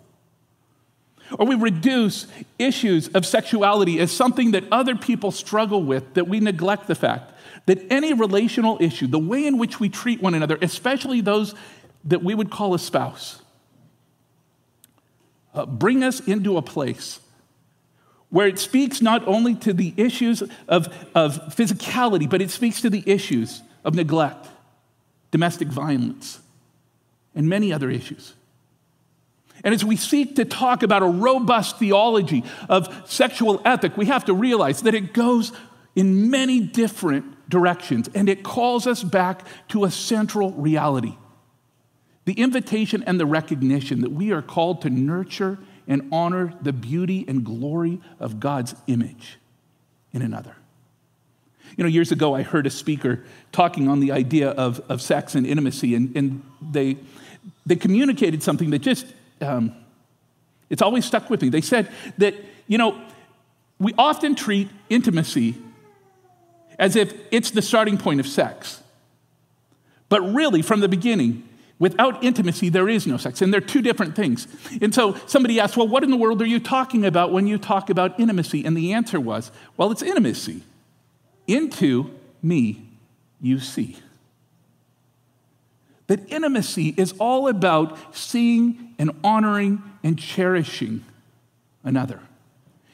Or 1.37 1.45
we 1.45 1.55
reduce 1.55 2.27
issues 2.59 3.07
of 3.09 3.25
sexuality 3.25 3.99
as 3.99 4.11
something 4.11 4.51
that 4.51 4.63
other 4.71 4.95
people 4.95 5.31
struggle 5.31 5.81
with, 5.83 6.13
that 6.13 6.27
we 6.27 6.39
neglect 6.39 6.87
the 6.87 6.95
fact 6.95 7.31
that 7.65 7.81
any 7.89 8.13
relational 8.13 8.77
issue, 8.79 9.07
the 9.07 9.19
way 9.19 9.45
in 9.45 9.57
which 9.57 9.79
we 9.79 9.89
treat 9.89 10.21
one 10.21 10.35
another, 10.35 10.57
especially 10.61 11.21
those 11.21 11.55
that 12.03 12.23
we 12.23 12.35
would 12.35 12.51
call 12.51 12.73
a 12.73 12.79
spouse, 12.79 13.41
uh, 15.55 15.65
bring 15.65 16.03
us 16.03 16.19
into 16.19 16.57
a 16.57 16.61
place 16.61 17.19
where 18.29 18.47
it 18.47 18.59
speaks 18.59 19.01
not 19.01 19.25
only 19.27 19.55
to 19.55 19.73
the 19.73 19.93
issues 19.97 20.43
of, 20.67 20.87
of 21.15 21.55
physicality, 21.55 22.29
but 22.29 22.41
it 22.41 22.51
speaks 22.51 22.81
to 22.81 22.89
the 22.89 23.03
issues 23.05 23.61
of 23.83 23.95
neglect, 23.95 24.47
domestic 25.31 25.69
violence, 25.69 26.39
and 27.33 27.47
many 27.47 27.71
other 27.71 27.89
issues. 27.89 28.33
And 29.65 29.73
as 29.73 29.83
we 29.83 29.97
seek 29.97 30.37
to 30.37 30.45
talk 30.45 30.83
about 30.83 31.03
a 31.03 31.07
robust 31.07 31.79
theology 31.79 32.43
of 32.69 33.03
sexual 33.09 33.61
ethic, 33.65 33.97
we 33.97 34.05
have 34.05 34.25
to 34.25 34.33
realize 34.33 34.83
that 34.83 34.95
it 34.95 35.11
goes 35.13 35.51
in 35.95 36.29
many 36.29 36.59
different 36.59 37.49
directions, 37.49 38.09
and 38.13 38.29
it 38.29 38.43
calls 38.43 38.85
us 38.87 39.03
back 39.03 39.45
to 39.69 39.83
a 39.83 39.91
central 39.91 40.51
reality 40.51 41.17
the 42.25 42.33
invitation 42.33 43.03
and 43.05 43.19
the 43.19 43.25
recognition 43.25 44.01
that 44.01 44.11
we 44.11 44.31
are 44.31 44.41
called 44.41 44.81
to 44.81 44.89
nurture 44.89 45.59
and 45.87 46.09
honor 46.11 46.53
the 46.61 46.73
beauty 46.73 47.23
and 47.27 47.45
glory 47.45 48.01
of 48.19 48.39
God's 48.39 48.75
image 48.87 49.37
in 50.11 50.23
another. 50.23 50.55
You 51.77 51.83
know, 51.83 51.89
years 51.89 52.11
ago, 52.11 52.35
I 52.35 52.41
heard 52.41 52.65
a 52.65 52.71
speaker 52.71 53.23
talking 53.51 53.87
on 53.87 53.99
the 53.99 54.11
idea 54.11 54.49
of, 54.49 54.81
of 54.89 55.01
sex 55.01 55.35
and 55.35 55.45
intimacy, 55.45 55.93
and, 55.93 56.15
and 56.17 56.43
they, 56.61 56.97
they 57.65 57.75
communicated 57.75 58.41
something 58.41 58.71
that 58.71 58.79
just, 58.79 59.05
um, 59.41 59.75
it's 60.69 60.81
always 60.81 61.05
stuck 61.05 61.29
with 61.29 61.41
me. 61.41 61.49
They 61.49 61.61
said 61.61 61.89
that, 62.17 62.35
you 62.67 62.77
know, 62.77 62.99
we 63.79 63.93
often 63.97 64.35
treat 64.35 64.69
intimacy 64.89 65.55
as 66.79 66.95
if 66.95 67.13
it's 67.31 67.51
the 67.51 67.61
starting 67.61 67.97
point 67.97 68.19
of 68.19 68.27
sex. 68.27 68.81
But 70.09 70.21
really, 70.21 70.61
from 70.61 70.79
the 70.79 70.87
beginning, 70.87 71.47
without 71.79 72.23
intimacy, 72.23 72.69
there 72.69 72.87
is 72.87 73.07
no 73.07 73.17
sex. 73.17 73.41
And 73.41 73.53
they're 73.53 73.61
two 73.61 73.81
different 73.81 74.15
things. 74.15 74.47
And 74.81 74.93
so 74.93 75.15
somebody 75.25 75.59
asked, 75.59 75.77
Well, 75.77 75.87
what 75.87 76.03
in 76.03 76.11
the 76.11 76.17
world 76.17 76.41
are 76.41 76.47
you 76.47 76.59
talking 76.59 77.05
about 77.05 77.31
when 77.31 77.47
you 77.47 77.57
talk 77.57 77.89
about 77.89 78.19
intimacy? 78.19 78.63
And 78.65 78.75
the 78.75 78.93
answer 78.93 79.19
was, 79.19 79.51
Well, 79.77 79.91
it's 79.91 80.01
intimacy. 80.01 80.63
Into 81.47 82.11
me 82.41 82.87
you 83.41 83.59
see. 83.59 83.97
That 86.07 86.31
intimacy 86.31 86.93
is 86.97 87.13
all 87.19 87.47
about 87.47 88.15
seeing 88.15 88.84
and 88.97 89.11
honoring 89.23 89.81
and 90.03 90.17
cherishing 90.17 91.03
another. 91.83 92.19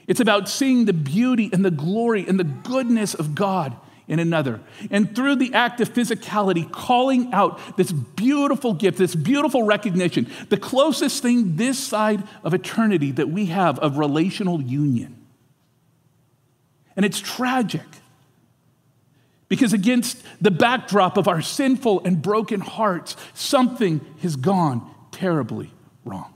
It's 0.07 0.19
about 0.19 0.49
seeing 0.49 0.85
the 0.85 0.93
beauty 0.93 1.49
and 1.53 1.63
the 1.63 1.71
glory 1.71 2.27
and 2.27 2.39
the 2.39 2.43
goodness 2.43 3.13
of 3.13 3.35
God 3.35 3.75
in 4.07 4.19
another. 4.19 4.59
And 4.89 5.15
through 5.15 5.37
the 5.37 5.53
act 5.53 5.79
of 5.79 5.93
physicality, 5.93 6.69
calling 6.69 7.33
out 7.33 7.77
this 7.77 7.91
beautiful 7.91 8.73
gift, 8.73 8.97
this 8.97 9.15
beautiful 9.15 9.63
recognition, 9.63 10.29
the 10.49 10.57
closest 10.57 11.21
thing 11.21 11.55
this 11.55 11.79
side 11.79 12.23
of 12.43 12.53
eternity 12.53 13.11
that 13.13 13.29
we 13.29 13.45
have 13.45 13.79
of 13.79 13.97
relational 13.97 14.61
union. 14.61 15.17
And 16.97 17.05
it's 17.05 17.21
tragic 17.21 17.87
because, 19.47 19.71
against 19.71 20.21
the 20.41 20.51
backdrop 20.51 21.15
of 21.15 21.29
our 21.29 21.41
sinful 21.41 22.03
and 22.03 22.21
broken 22.21 22.59
hearts, 22.59 23.15
something 23.33 24.01
has 24.21 24.35
gone 24.35 24.89
terribly 25.11 25.71
wrong. 26.05 26.33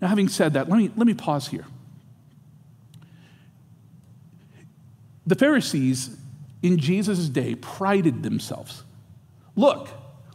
Now, 0.00 0.08
having 0.08 0.28
said 0.28 0.54
that, 0.54 0.68
let 0.68 0.78
me, 0.78 0.90
let 0.96 1.06
me 1.06 1.14
pause 1.14 1.48
here. 1.48 1.66
The 5.26 5.34
Pharisees 5.34 6.16
in 6.62 6.78
Jesus' 6.78 7.28
day 7.28 7.54
prided 7.54 8.22
themselves. 8.22 8.84
Look, 9.56 9.88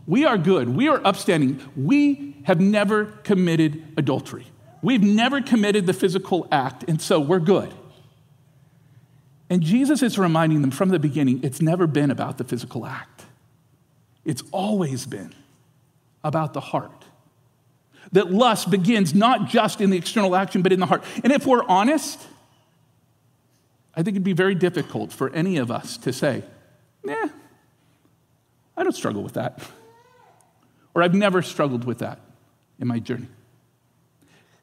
we 0.08 0.26
are 0.26 0.38
good, 0.38 0.70
we 0.70 0.88
are 0.88 1.02
upstanding, 1.06 1.60
we 1.76 2.36
have 2.44 2.60
never 2.60 3.06
committed 3.24 3.84
adultery. 3.98 4.46
We've 4.82 5.02
never 5.02 5.42
committed 5.42 5.88
the 5.88 5.94
physical 5.94 6.48
act, 6.52 6.86
and 6.88 7.02
so 7.02 7.20
we're 7.20 7.40
good. 7.40 7.74
And 9.50 9.64
Jesus 9.64 10.04
is 10.04 10.20
reminding 10.20 10.62
them 10.62 10.72
from 10.72 10.90
the 10.90 11.00
beginning 11.00 11.44
it's 11.44 11.62
never 11.62 11.88
been 11.88 12.12
about 12.12 12.38
the 12.38 12.44
physical 12.44 12.86
act, 12.86 13.26
it's 14.24 14.44
always 14.52 15.06
been 15.06 15.34
about 16.24 16.54
the 16.54 16.62
heart 16.62 17.05
that 18.12 18.32
lust 18.32 18.70
begins 18.70 19.14
not 19.14 19.50
just 19.50 19.82
in 19.82 19.90
the 19.90 19.98
external 19.98 20.36
action, 20.36 20.62
but 20.62 20.72
in 20.72 20.80
the 20.80 20.86
heart. 20.86 21.04
And 21.24 21.32
if 21.32 21.46
we're 21.46 21.64
honest, 21.64 22.22
I 23.96 24.04
think 24.04 24.16
it'd 24.16 24.24
be 24.24 24.34
very 24.34 24.56
difficult 24.56 25.12
for 25.12 25.30
any 25.32 25.58
of 25.58 25.72
us 25.72 25.98
to 25.98 26.14
say, 26.14 26.44
nah, 27.04 27.30
I 28.78 28.84
don't 28.84 28.96
struggle 28.96 29.24
with 29.24 29.34
that. 29.34 29.62
Or 30.94 31.04
I've 31.04 31.14
never 31.14 31.42
struggled 31.42 31.86
with 31.86 32.00
that 32.00 32.20
in 32.80 32.88
my 32.88 33.00
journey. 33.00 33.28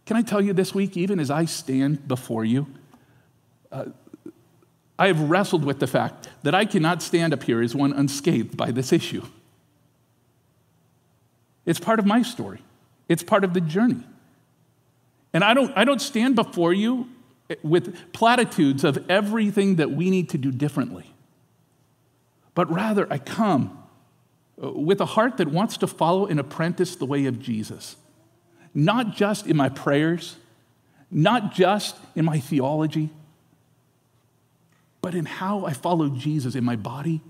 Can 0.05 0.17
I 0.17 0.23
tell 0.23 0.41
you 0.41 0.53
this 0.53 0.75
week, 0.75 0.97
even 0.97 1.21
as 1.21 1.31
I 1.31 1.45
stand 1.45 2.09
before 2.09 2.45
you, 2.45 2.67
uh, 3.71 3.87
I 4.99 5.07
have 5.07 5.31
wrestled 5.31 5.65
with 5.65 5.81
the 5.81 5.87
fact 5.87 6.29
that 6.43 6.55
I 6.55 6.65
cannot 6.65 7.03
stand 7.03 7.33
up 7.33 7.43
here 7.43 7.63
as 7.63 7.75
one 7.75 7.93
unscathed 7.93 8.57
by 8.57 8.71
this 8.71 8.93
issue. 8.93 9.23
It's 11.65 11.81
part 11.81 11.99
of 11.99 12.07
my 12.07 12.23
story. 12.23 12.61
It's 13.13 13.23
part 13.23 13.45
of 13.45 13.53
the 13.53 13.61
journey. 13.61 14.03
And 15.35 15.45
I 15.45 15.53
don't, 15.53 15.71
I 15.77 15.85
don't 15.85 16.01
stand 16.01 16.35
before 16.35 16.73
you 16.73 17.09
with 17.63 17.95
platitudes 18.15 18.85
of 18.85 19.05
everything 19.11 19.77
that 19.77 19.91
we 19.91 20.09
need 20.09 20.31
to 20.31 20.39
do 20.39 20.51
differently, 20.51 21.13
but 22.55 22.73
rather 22.73 23.07
I 23.13 23.19
come 23.19 23.79
uh, 24.63 24.71
with 24.73 24.99
a 25.03 25.05
heart 25.05 25.37
that 25.37 25.49
wants 25.49 25.77
to 25.79 25.87
follow 25.87 26.27
and 26.27 26.41
apprentice 26.41 26.97
the 26.97 27.05
way 27.05 27.27
of 27.27 27.39
Jesus, 27.39 27.97
not 28.73 29.15
just 29.15 29.47
in 29.47 29.59
my 29.59 29.69
prayers, 29.69 30.37
not 31.11 31.53
just 31.53 31.97
in 32.17 32.25
my 32.25 32.41
theology, 32.41 33.11
but 35.03 35.15
in 35.15 35.27
how 35.27 35.67
I 35.67 35.75
follow 35.75 36.09
Jesus 36.09 36.55
in 36.55 36.65
my 36.65 36.77
body 36.77 37.21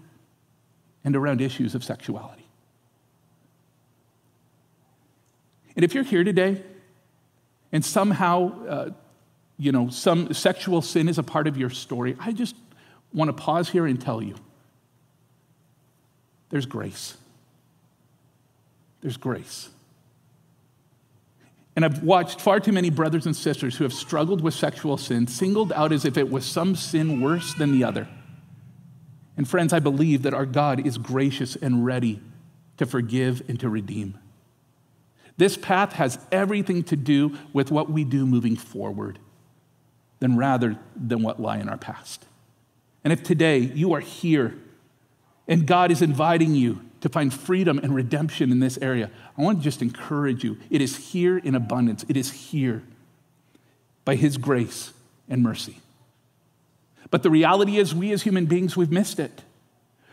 and 1.02 1.16
around 1.16 1.40
issues 1.40 1.74
of 1.74 1.82
sexuality. 1.82 2.41
And 5.76 5.84
if 5.84 5.94
you're 5.94 6.04
here 6.04 6.24
today 6.24 6.62
and 7.72 7.84
somehow, 7.84 8.66
uh, 8.66 8.90
you 9.58 9.72
know, 9.72 9.88
some 9.88 10.32
sexual 10.34 10.82
sin 10.82 11.08
is 11.08 11.18
a 11.18 11.22
part 11.22 11.46
of 11.46 11.56
your 11.56 11.70
story, 11.70 12.16
I 12.20 12.32
just 12.32 12.54
want 13.12 13.28
to 13.28 13.32
pause 13.32 13.68
here 13.68 13.86
and 13.86 14.00
tell 14.00 14.22
you 14.22 14.34
there's 16.50 16.66
grace. 16.66 17.16
There's 19.00 19.16
grace. 19.16 19.70
And 21.74 21.84
I've 21.84 22.02
watched 22.02 22.40
far 22.40 22.60
too 22.60 22.72
many 22.72 22.90
brothers 22.90 23.24
and 23.24 23.34
sisters 23.34 23.76
who 23.76 23.84
have 23.84 23.94
struggled 23.94 24.42
with 24.42 24.52
sexual 24.52 24.98
sin 24.98 25.26
singled 25.26 25.72
out 25.72 25.92
as 25.92 26.04
if 26.04 26.18
it 26.18 26.30
was 26.30 26.44
some 26.44 26.76
sin 26.76 27.22
worse 27.22 27.54
than 27.54 27.72
the 27.72 27.84
other. 27.84 28.06
And 29.36 29.48
friends, 29.48 29.72
I 29.72 29.78
believe 29.78 30.22
that 30.22 30.34
our 30.34 30.44
God 30.44 30.86
is 30.86 30.98
gracious 30.98 31.56
and 31.56 31.86
ready 31.86 32.20
to 32.76 32.84
forgive 32.84 33.42
and 33.48 33.58
to 33.60 33.70
redeem. 33.70 34.18
This 35.36 35.56
path 35.56 35.94
has 35.94 36.18
everything 36.30 36.84
to 36.84 36.96
do 36.96 37.36
with 37.52 37.70
what 37.70 37.90
we 37.90 38.04
do 38.04 38.26
moving 38.26 38.56
forward 38.56 39.18
than 40.20 40.36
rather 40.36 40.76
than 40.94 41.22
what 41.22 41.40
lie 41.40 41.58
in 41.58 41.68
our 41.68 41.78
past. 41.78 42.26
And 43.04 43.12
if 43.12 43.22
today 43.22 43.58
you 43.58 43.92
are 43.94 44.00
here 44.00 44.54
and 45.48 45.66
God 45.66 45.90
is 45.90 46.02
inviting 46.02 46.54
you 46.54 46.80
to 47.00 47.08
find 47.08 47.34
freedom 47.34 47.78
and 47.78 47.94
redemption 47.94 48.52
in 48.52 48.60
this 48.60 48.78
area, 48.80 49.10
I 49.36 49.42
want 49.42 49.58
to 49.58 49.64
just 49.64 49.82
encourage 49.82 50.44
you. 50.44 50.58
It 50.70 50.80
is 50.80 51.10
here 51.10 51.38
in 51.38 51.54
abundance, 51.54 52.04
it 52.08 52.16
is 52.16 52.30
here 52.30 52.82
by 54.04 54.14
His 54.14 54.36
grace 54.36 54.92
and 55.28 55.42
mercy. 55.42 55.80
But 57.10 57.22
the 57.22 57.30
reality 57.30 57.76
is, 57.76 57.94
we 57.94 58.12
as 58.12 58.22
human 58.22 58.46
beings, 58.46 58.76
we've 58.76 58.90
missed 58.90 59.18
it. 59.18 59.42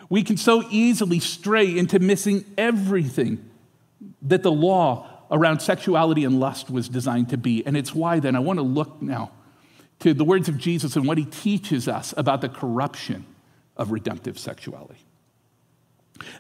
We 0.09 0.23
can 0.23 0.37
so 0.37 0.63
easily 0.69 1.19
stray 1.19 1.77
into 1.77 1.99
missing 1.99 2.43
everything 2.57 3.49
that 4.23 4.43
the 4.43 4.51
law 4.51 5.08
around 5.31 5.61
sexuality 5.61 6.23
and 6.23 6.39
lust 6.39 6.69
was 6.69 6.89
designed 6.89 7.29
to 7.29 7.37
be. 7.37 7.65
And 7.65 7.77
it's 7.77 7.93
why 7.93 8.19
then 8.19 8.35
I 8.35 8.39
want 8.39 8.57
to 8.57 8.63
look 8.63 9.01
now 9.01 9.31
to 9.99 10.13
the 10.13 10.23
words 10.23 10.49
of 10.49 10.57
Jesus 10.57 10.95
and 10.95 11.07
what 11.07 11.17
he 11.17 11.25
teaches 11.25 11.87
us 11.87 12.13
about 12.17 12.41
the 12.41 12.49
corruption 12.49 13.25
of 13.75 13.91
redemptive 13.91 14.39
sexuality. 14.39 15.05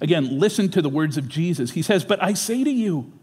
Again, 0.01 0.39
listen 0.39 0.69
to 0.69 0.81
the 0.81 0.89
words 0.89 1.17
of 1.17 1.27
Jesus. 1.27 1.71
He 1.71 1.81
says, 1.81 2.03
But 2.03 2.21
I 2.21 2.33
say 2.33 2.63
to 2.63 2.71
you 2.71 3.13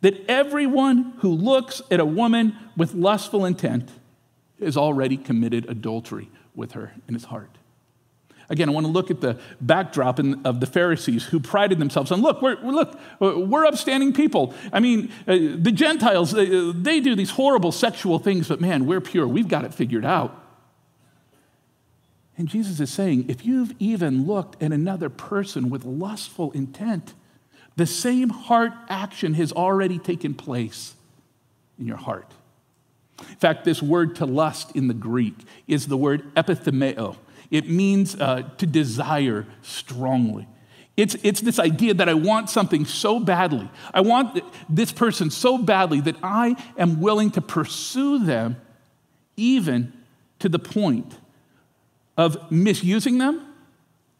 that 0.00 0.28
everyone 0.30 1.14
who 1.18 1.30
looks 1.30 1.82
at 1.90 2.00
a 2.00 2.04
woman 2.04 2.56
with 2.76 2.94
lustful 2.94 3.44
intent 3.44 3.90
has 4.60 4.76
already 4.76 5.16
committed 5.16 5.68
adultery 5.68 6.30
with 6.54 6.72
her 6.72 6.92
in 7.06 7.14
his 7.14 7.24
heart. 7.24 7.58
Again, 8.48 8.68
I 8.68 8.72
want 8.72 8.86
to 8.86 8.92
look 8.92 9.10
at 9.10 9.20
the 9.20 9.38
backdrop 9.60 10.20
in, 10.20 10.44
of 10.46 10.60
the 10.60 10.66
Pharisees 10.66 11.24
who 11.24 11.40
prided 11.40 11.78
themselves 11.78 12.12
on, 12.12 12.22
look, 12.22 12.40
we're, 12.42 12.56
look, 12.62 12.98
we're 13.20 13.66
upstanding 13.66 14.12
people. 14.12 14.54
I 14.72 14.80
mean, 14.80 15.10
uh, 15.26 15.36
the 15.56 15.72
Gentiles, 15.72 16.30
they, 16.30 16.72
they 16.72 17.00
do 17.00 17.16
these 17.16 17.30
horrible 17.30 17.72
sexual 17.72 18.18
things, 18.18 18.48
but 18.48 18.60
man, 18.60 18.86
we're 18.86 19.00
pure. 19.00 19.26
We've 19.26 19.48
got 19.48 19.64
it 19.64 19.74
figured 19.74 20.04
out. 20.04 20.42
And 22.38 22.48
Jesus 22.48 22.80
is 22.80 22.92
saying, 22.92 23.26
if 23.28 23.44
you've 23.44 23.74
even 23.78 24.26
looked 24.26 24.62
at 24.62 24.72
another 24.72 25.08
person 25.08 25.70
with 25.70 25.84
lustful 25.84 26.52
intent, 26.52 27.14
the 27.76 27.86
same 27.86 28.28
heart 28.28 28.72
action 28.88 29.34
has 29.34 29.52
already 29.52 29.98
taken 29.98 30.34
place 30.34 30.94
in 31.78 31.86
your 31.86 31.96
heart. 31.96 32.30
In 33.18 33.36
fact, 33.36 33.64
this 33.64 33.82
word 33.82 34.16
to 34.16 34.26
lust 34.26 34.76
in 34.76 34.88
the 34.88 34.94
Greek 34.94 35.34
is 35.66 35.86
the 35.86 35.96
word 35.96 36.34
epithumeo. 36.34 37.16
It 37.50 37.68
means 37.68 38.14
uh, 38.14 38.42
to 38.58 38.66
desire 38.66 39.46
strongly. 39.62 40.48
It's, 40.96 41.14
it's 41.22 41.42
this 41.42 41.58
idea 41.58 41.94
that 41.94 42.08
I 42.08 42.14
want 42.14 42.48
something 42.48 42.86
so 42.86 43.20
badly. 43.20 43.68
I 43.92 44.00
want 44.00 44.42
this 44.68 44.92
person 44.92 45.30
so 45.30 45.58
badly 45.58 46.00
that 46.00 46.16
I 46.22 46.56
am 46.78 47.00
willing 47.00 47.30
to 47.32 47.42
pursue 47.42 48.24
them 48.24 48.56
even 49.36 49.92
to 50.38 50.48
the 50.48 50.58
point 50.58 51.18
of 52.16 52.50
misusing 52.50 53.18
them, 53.18 53.46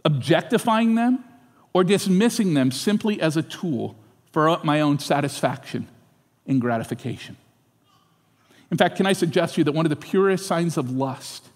objectifying 0.05 0.95
them, 0.95 1.25
or 1.73 1.83
dismissing 1.83 2.55
them 2.55 2.71
simply 2.71 3.21
as 3.21 3.37
a 3.37 3.43
tool 3.43 3.97
for 4.33 4.59
my 4.63 4.81
own 4.81 4.99
satisfaction 4.99 5.89
and 6.47 6.61
gratification. 6.61 7.37
In 8.71 8.77
fact, 8.77 8.97
can 8.97 9.07
I 9.07 9.13
suggest 9.13 9.55
to 9.55 9.61
you 9.61 9.65
that 9.65 9.73
one 9.73 9.87
of 9.87 9.91
the 9.91 9.97
purest 9.97 10.47
signs 10.47 10.77
of 10.77 10.91
lust 10.91 11.49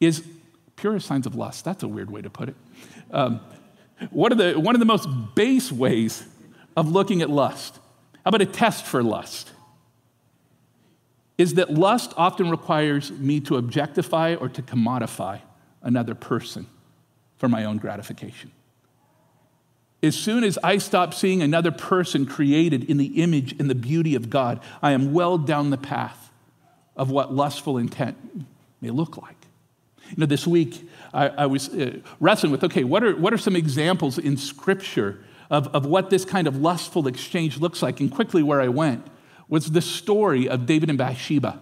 is 0.00 0.26
purest 0.76 1.06
signs 1.06 1.26
of 1.26 1.34
lust. 1.34 1.64
That's 1.64 1.82
a 1.82 1.88
weird 1.88 2.10
way 2.10 2.22
to 2.22 2.30
put 2.30 2.48
it. 2.48 2.56
Um, 3.10 3.40
one, 4.10 4.32
of 4.32 4.38
the, 4.38 4.54
one 4.54 4.74
of 4.74 4.78
the 4.78 4.86
most 4.86 5.08
base 5.34 5.72
ways 5.72 6.24
of 6.76 6.90
looking 6.90 7.22
at 7.22 7.30
lust, 7.30 7.76
how 8.24 8.28
about 8.28 8.42
a 8.42 8.46
test 8.46 8.84
for 8.84 9.02
lust? 9.02 9.50
Is 11.38 11.54
that 11.54 11.72
lust 11.72 12.12
often 12.16 12.50
requires 12.50 13.10
me 13.10 13.40
to 13.40 13.56
objectify 13.56 14.34
or 14.34 14.48
to 14.48 14.62
commodify 14.62 15.40
another 15.82 16.14
person 16.14 16.66
for 17.38 17.48
my 17.48 17.64
own 17.64 17.78
gratification. 17.78 18.50
As 20.02 20.14
soon 20.14 20.44
as 20.44 20.58
I 20.62 20.78
stop 20.78 21.14
seeing 21.14 21.42
another 21.42 21.70
person 21.70 22.26
created 22.26 22.84
in 22.84 22.96
the 22.96 23.22
image 23.22 23.58
and 23.58 23.70
the 23.70 23.74
beauty 23.74 24.14
of 24.14 24.28
God, 24.28 24.60
I 24.82 24.92
am 24.92 25.12
well 25.12 25.38
down 25.38 25.70
the 25.70 25.78
path 25.78 26.30
of 26.96 27.10
what 27.10 27.32
lustful 27.32 27.78
intent 27.78 28.16
may 28.80 28.90
look 28.90 29.16
like. 29.16 29.35
You 30.10 30.16
know, 30.18 30.26
this 30.26 30.46
week 30.46 30.88
I, 31.12 31.28
I 31.28 31.46
was 31.46 31.68
uh, 31.68 31.98
wrestling 32.20 32.52
with 32.52 32.64
okay, 32.64 32.84
what 32.84 33.02
are, 33.02 33.16
what 33.16 33.32
are 33.32 33.38
some 33.38 33.56
examples 33.56 34.18
in 34.18 34.36
Scripture 34.36 35.18
of, 35.50 35.68
of 35.74 35.86
what 35.86 36.10
this 36.10 36.24
kind 36.24 36.46
of 36.46 36.56
lustful 36.56 37.06
exchange 37.06 37.58
looks 37.58 37.82
like? 37.82 38.00
And 38.00 38.10
quickly, 38.10 38.42
where 38.42 38.60
I 38.60 38.68
went 38.68 39.06
was 39.48 39.70
the 39.70 39.82
story 39.82 40.48
of 40.48 40.66
David 40.66 40.88
and 40.88 40.98
Bathsheba. 40.98 41.60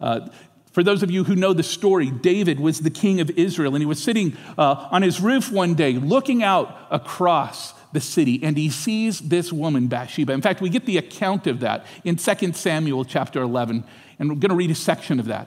Uh, 0.00 0.28
For 0.72 0.82
those 0.82 1.02
of 1.02 1.10
you 1.10 1.24
who 1.24 1.34
know 1.34 1.52
the 1.52 1.62
story, 1.62 2.10
David 2.10 2.60
was 2.60 2.80
the 2.80 2.90
king 2.90 3.20
of 3.20 3.30
Israel, 3.30 3.74
and 3.74 3.82
he 3.82 3.86
was 3.86 4.02
sitting 4.02 4.36
uh, 4.58 4.88
on 4.90 5.02
his 5.02 5.20
roof 5.20 5.50
one 5.50 5.74
day 5.74 5.92
looking 5.92 6.42
out 6.42 6.76
across 6.90 7.72
the 7.92 8.00
city, 8.00 8.40
and 8.42 8.56
he 8.56 8.68
sees 8.68 9.20
this 9.20 9.52
woman, 9.52 9.86
Bathsheba. 9.86 10.32
In 10.32 10.42
fact, 10.42 10.60
we 10.60 10.68
get 10.68 10.84
the 10.84 10.98
account 10.98 11.46
of 11.46 11.60
that 11.60 11.86
in 12.02 12.16
2 12.16 12.52
Samuel 12.52 13.04
chapter 13.04 13.40
11, 13.40 13.84
and 14.18 14.28
we're 14.28 14.34
going 14.34 14.50
to 14.50 14.56
read 14.56 14.72
a 14.72 14.74
section 14.74 15.20
of 15.20 15.26
that. 15.26 15.46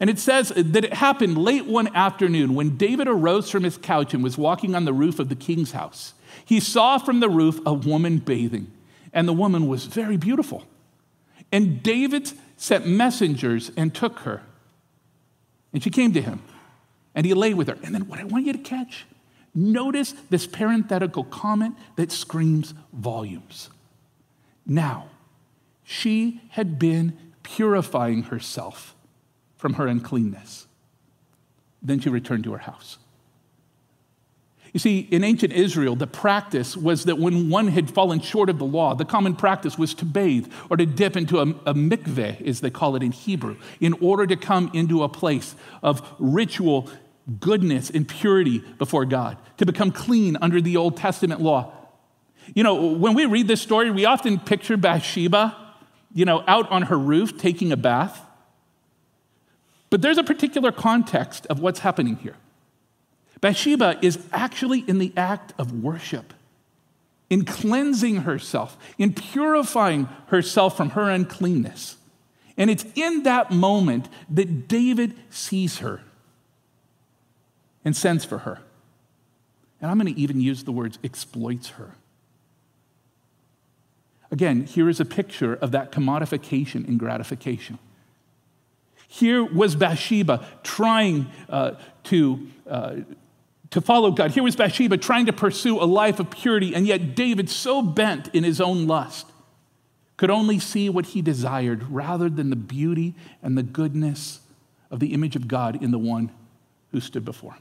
And 0.00 0.08
it 0.08 0.18
says 0.18 0.48
that 0.48 0.84
it 0.84 0.94
happened 0.94 1.36
late 1.36 1.66
one 1.66 1.94
afternoon 1.94 2.54
when 2.54 2.76
David 2.76 3.08
arose 3.08 3.50
from 3.50 3.64
his 3.64 3.76
couch 3.76 4.14
and 4.14 4.22
was 4.22 4.38
walking 4.38 4.74
on 4.74 4.84
the 4.84 4.92
roof 4.92 5.18
of 5.18 5.28
the 5.28 5.36
king's 5.36 5.72
house. 5.72 6.14
He 6.44 6.60
saw 6.60 6.98
from 6.98 7.20
the 7.20 7.28
roof 7.28 7.60
a 7.66 7.74
woman 7.74 8.18
bathing, 8.18 8.72
and 9.12 9.28
the 9.28 9.32
woman 9.32 9.68
was 9.68 9.86
very 9.86 10.16
beautiful. 10.16 10.64
And 11.50 11.82
David 11.82 12.32
sent 12.56 12.86
messengers 12.86 13.70
and 13.76 13.94
took 13.94 14.20
her. 14.20 14.42
And 15.72 15.82
she 15.82 15.90
came 15.90 16.12
to 16.14 16.22
him, 16.22 16.42
and 17.14 17.26
he 17.26 17.34
lay 17.34 17.54
with 17.54 17.68
her. 17.68 17.78
And 17.82 17.94
then, 17.94 18.08
what 18.08 18.18
I 18.18 18.24
want 18.24 18.46
you 18.46 18.52
to 18.52 18.58
catch 18.58 19.06
notice 19.54 20.14
this 20.30 20.46
parenthetical 20.46 21.24
comment 21.24 21.76
that 21.96 22.10
screams 22.10 22.74
volumes. 22.92 23.68
Now, 24.66 25.08
she 25.84 26.40
had 26.50 26.78
been 26.78 27.18
purifying 27.42 28.24
herself 28.24 28.94
from 29.62 29.74
her 29.74 29.86
uncleanness. 29.86 30.66
Then 31.80 32.00
she 32.00 32.08
returned 32.08 32.42
to 32.44 32.52
her 32.52 32.58
house. 32.58 32.98
You 34.72 34.80
see, 34.80 34.98
in 34.98 35.22
ancient 35.22 35.52
Israel, 35.52 35.94
the 35.94 36.08
practice 36.08 36.76
was 36.76 37.04
that 37.04 37.18
when 37.18 37.48
one 37.48 37.68
had 37.68 37.88
fallen 37.88 38.18
short 38.18 38.50
of 38.50 38.58
the 38.58 38.64
law, 38.64 38.96
the 38.96 39.04
common 39.04 39.36
practice 39.36 39.78
was 39.78 39.94
to 39.94 40.04
bathe 40.04 40.50
or 40.68 40.76
to 40.76 40.84
dip 40.84 41.16
into 41.16 41.38
a, 41.38 41.42
a 41.42 41.74
mikveh, 41.74 42.44
as 42.44 42.60
they 42.60 42.70
call 42.70 42.96
it 42.96 43.04
in 43.04 43.12
Hebrew, 43.12 43.56
in 43.78 43.92
order 44.00 44.26
to 44.26 44.34
come 44.34 44.68
into 44.74 45.04
a 45.04 45.08
place 45.08 45.54
of 45.80 46.02
ritual 46.18 46.90
goodness 47.38 47.88
and 47.88 48.08
purity 48.08 48.64
before 48.78 49.04
God, 49.04 49.38
to 49.58 49.64
become 49.64 49.92
clean 49.92 50.36
under 50.42 50.60
the 50.60 50.76
Old 50.76 50.96
Testament 50.96 51.40
law. 51.40 51.72
You 52.52 52.64
know, 52.64 52.74
when 52.74 53.14
we 53.14 53.26
read 53.26 53.46
this 53.46 53.62
story, 53.62 53.92
we 53.92 54.06
often 54.06 54.40
picture 54.40 54.76
Bathsheba, 54.76 55.56
you 56.12 56.24
know, 56.24 56.42
out 56.48 56.68
on 56.72 56.82
her 56.82 56.98
roof 56.98 57.38
taking 57.38 57.70
a 57.70 57.76
bath. 57.76 58.20
But 59.92 60.00
there's 60.00 60.16
a 60.16 60.24
particular 60.24 60.72
context 60.72 61.46
of 61.50 61.60
what's 61.60 61.80
happening 61.80 62.16
here. 62.16 62.36
Bathsheba 63.42 63.98
is 64.00 64.26
actually 64.32 64.78
in 64.88 64.98
the 64.98 65.12
act 65.18 65.52
of 65.58 65.84
worship, 65.84 66.32
in 67.28 67.44
cleansing 67.44 68.22
herself, 68.22 68.78
in 68.96 69.12
purifying 69.12 70.08
herself 70.28 70.78
from 70.78 70.90
her 70.90 71.10
uncleanness. 71.10 71.98
And 72.56 72.70
it's 72.70 72.86
in 72.94 73.24
that 73.24 73.50
moment 73.50 74.08
that 74.30 74.66
David 74.66 75.14
sees 75.28 75.80
her 75.80 76.00
and 77.84 77.94
sends 77.94 78.24
for 78.24 78.38
her. 78.38 78.60
And 79.82 79.90
I'm 79.90 79.98
going 79.98 80.14
to 80.14 80.18
even 80.18 80.40
use 80.40 80.64
the 80.64 80.72
words 80.72 80.98
exploits 81.04 81.68
her. 81.68 81.96
Again, 84.30 84.64
here 84.64 84.88
is 84.88 85.00
a 85.00 85.04
picture 85.04 85.52
of 85.52 85.70
that 85.72 85.92
commodification 85.92 86.88
and 86.88 86.98
gratification. 86.98 87.78
Here 89.12 89.44
was 89.44 89.76
Bathsheba 89.76 90.42
trying 90.62 91.30
uh, 91.50 91.72
to 92.04 92.48
uh, 92.66 92.96
to 93.68 93.80
follow 93.82 94.10
God. 94.10 94.30
Here 94.30 94.42
was 94.42 94.56
Bathsheba 94.56 94.96
trying 94.96 95.26
to 95.26 95.34
pursue 95.34 95.78
a 95.78 95.84
life 95.84 96.18
of 96.18 96.30
purity, 96.30 96.74
and 96.74 96.86
yet 96.86 97.14
David, 97.14 97.50
so 97.50 97.82
bent 97.82 98.28
in 98.34 98.42
his 98.42 98.58
own 98.58 98.86
lust, 98.86 99.26
could 100.16 100.30
only 100.30 100.58
see 100.58 100.88
what 100.88 101.06
he 101.06 101.20
desired 101.20 101.90
rather 101.90 102.30
than 102.30 102.48
the 102.48 102.56
beauty 102.56 103.14
and 103.42 103.58
the 103.58 103.62
goodness 103.62 104.40
of 104.90 104.98
the 104.98 105.12
image 105.12 105.36
of 105.36 105.46
God 105.46 105.82
in 105.82 105.90
the 105.90 105.98
one 105.98 106.32
who 106.90 107.00
stood 107.00 107.24
before. 107.24 107.58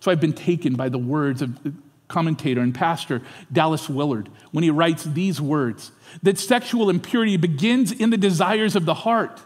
So 0.00 0.10
I've 0.10 0.20
been 0.20 0.32
taken 0.32 0.74
by 0.74 0.88
the 0.88 0.98
words 0.98 1.42
of 1.42 1.60
commentator 2.08 2.60
and 2.60 2.74
pastor 2.74 3.22
Dallas 3.52 3.88
Willard 3.88 4.30
when 4.50 4.64
he 4.64 4.70
writes 4.70 5.04
these 5.04 5.40
words 5.40 5.92
that 6.24 6.40
sexual 6.40 6.90
impurity 6.90 7.36
begins 7.36 7.92
in 7.92 8.10
the 8.10 8.16
desires 8.16 8.74
of 8.74 8.84
the 8.84 8.94
heart 8.94 9.40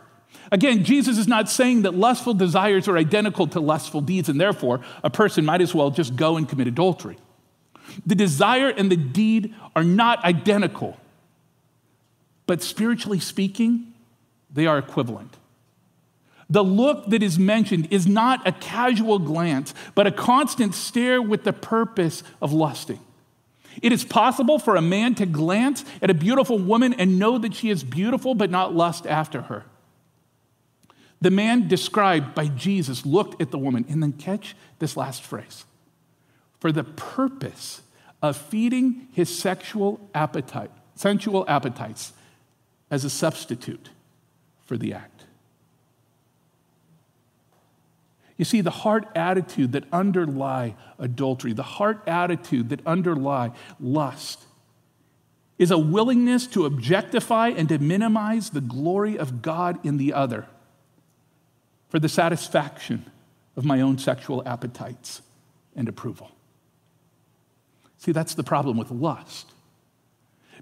Again, 0.53 0.85
Jesus 0.85 1.17
is 1.17 1.29
not 1.29 1.49
saying 1.49 1.83
that 1.83 1.95
lustful 1.95 2.35
desires 2.35 2.89
are 2.89 2.97
identical 2.97 3.47
to 3.49 3.61
lustful 3.61 4.01
deeds, 4.01 4.29
and 4.29 4.41
therefore 4.41 4.81
a 5.05 5.11
person 5.11 5.45
might 5.45 5.61
as 5.61 5.75
well 5.75 5.91
just 5.91 6.17
go 6.17 6.37
and 6.37 6.49
commit 6.49 6.67
adultery. 6.67 7.17
The 8.05 8.15
desire 8.15 8.69
and 8.69 8.91
the 8.91 8.97
deed 8.97 9.55
are 9.77 9.85
not 9.85 10.25
identical, 10.25 10.97
but 12.47 12.63
spiritually 12.63 13.21
speaking, 13.21 13.93
they 14.53 14.67
are 14.67 14.79
equivalent. 14.79 15.37
The 16.49 16.65
look 16.65 17.07
that 17.11 17.23
is 17.23 17.39
mentioned 17.39 17.89
is 17.93 18.09
not 18.09 18.47
a 18.47 18.51
casual 18.51 19.21
glance, 19.21 19.73
but 19.95 20.09
a 20.09 20.13
constant 20.13 20.75
stare 20.75 21.23
with 21.23 21.45
the 21.45 21.53
purpose 21.53 22.25
of 22.43 22.53
lusting. 22.53 22.99
It 23.81 23.93
is 23.93 24.05
possible 24.05 24.59
for 24.59 24.75
a 24.75 24.83
man 24.83 25.15
to 25.17 25.27
glance 25.27 25.85
at 26.03 26.11
a 26.11 26.15
beautiful 26.15 26.59
woman 26.59 26.93
and 26.95 27.21
know 27.21 27.39
that 27.39 27.55
she 27.55 27.71
is 27.71 27.85
beautiful, 27.85 28.35
but 28.35 28.51
not 28.51 28.75
lust 28.75 29.07
after 29.07 29.43
her. 29.43 29.65
The 31.21 31.31
man 31.31 31.69
described 31.69 32.35
by 32.35 32.49
Jesus 32.49 33.05
looked 33.05 33.43
at 33.43 33.51
the 33.51 33.59
woman 33.59 33.85
and 33.89 34.03
then 34.03 34.13
catch 34.13 34.57
this 34.79 34.97
last 34.97 35.23
phrase 35.23 35.65
for 36.59 36.73
the 36.73 36.85
purpose 36.85 37.83
of 38.23 38.37
feeding 38.37 39.09
his 39.13 39.37
sexual 39.37 40.01
appetite, 40.15 40.71
sensual 40.95 41.45
appetites 41.49 42.13
as 42.91 43.05
a 43.05 43.11
substitute 43.11 43.91
for 44.65 44.77
the 44.77 44.93
act. 44.95 45.25
You 48.37 48.45
see, 48.47 48.63
the 48.63 48.71
heart 48.71 49.07
attitude 49.15 49.73
that 49.73 49.85
underlie 49.93 50.75
adultery, 50.99 51.53
the 51.53 51.63
heart 51.63 52.03
attitude 52.07 52.71
that 52.71 52.87
underlie 52.87 53.53
lust, 53.79 54.47
is 55.59 55.71
a 55.71 55.77
willingness 55.77 56.47
to 56.47 56.65
objectify 56.65 57.49
and 57.49 57.69
to 57.69 57.79
minimize 57.79 58.51
the 58.51 58.63
glory 58.63 59.19
of 59.19 59.43
God 59.43 59.79
in 59.85 59.99
the 59.99 60.15
other 60.15 60.47
for 61.91 61.99
the 61.99 62.09
satisfaction 62.09 63.05
of 63.57 63.65
my 63.65 63.81
own 63.81 63.99
sexual 63.99 64.43
appetites 64.47 65.21
and 65.77 65.89
approval. 65.89 66.31
See, 67.99 68.13
that's 68.13 68.35
the 68.35 68.45
problem 68.45 68.79
with 68.79 68.91
lust. 68.91 69.53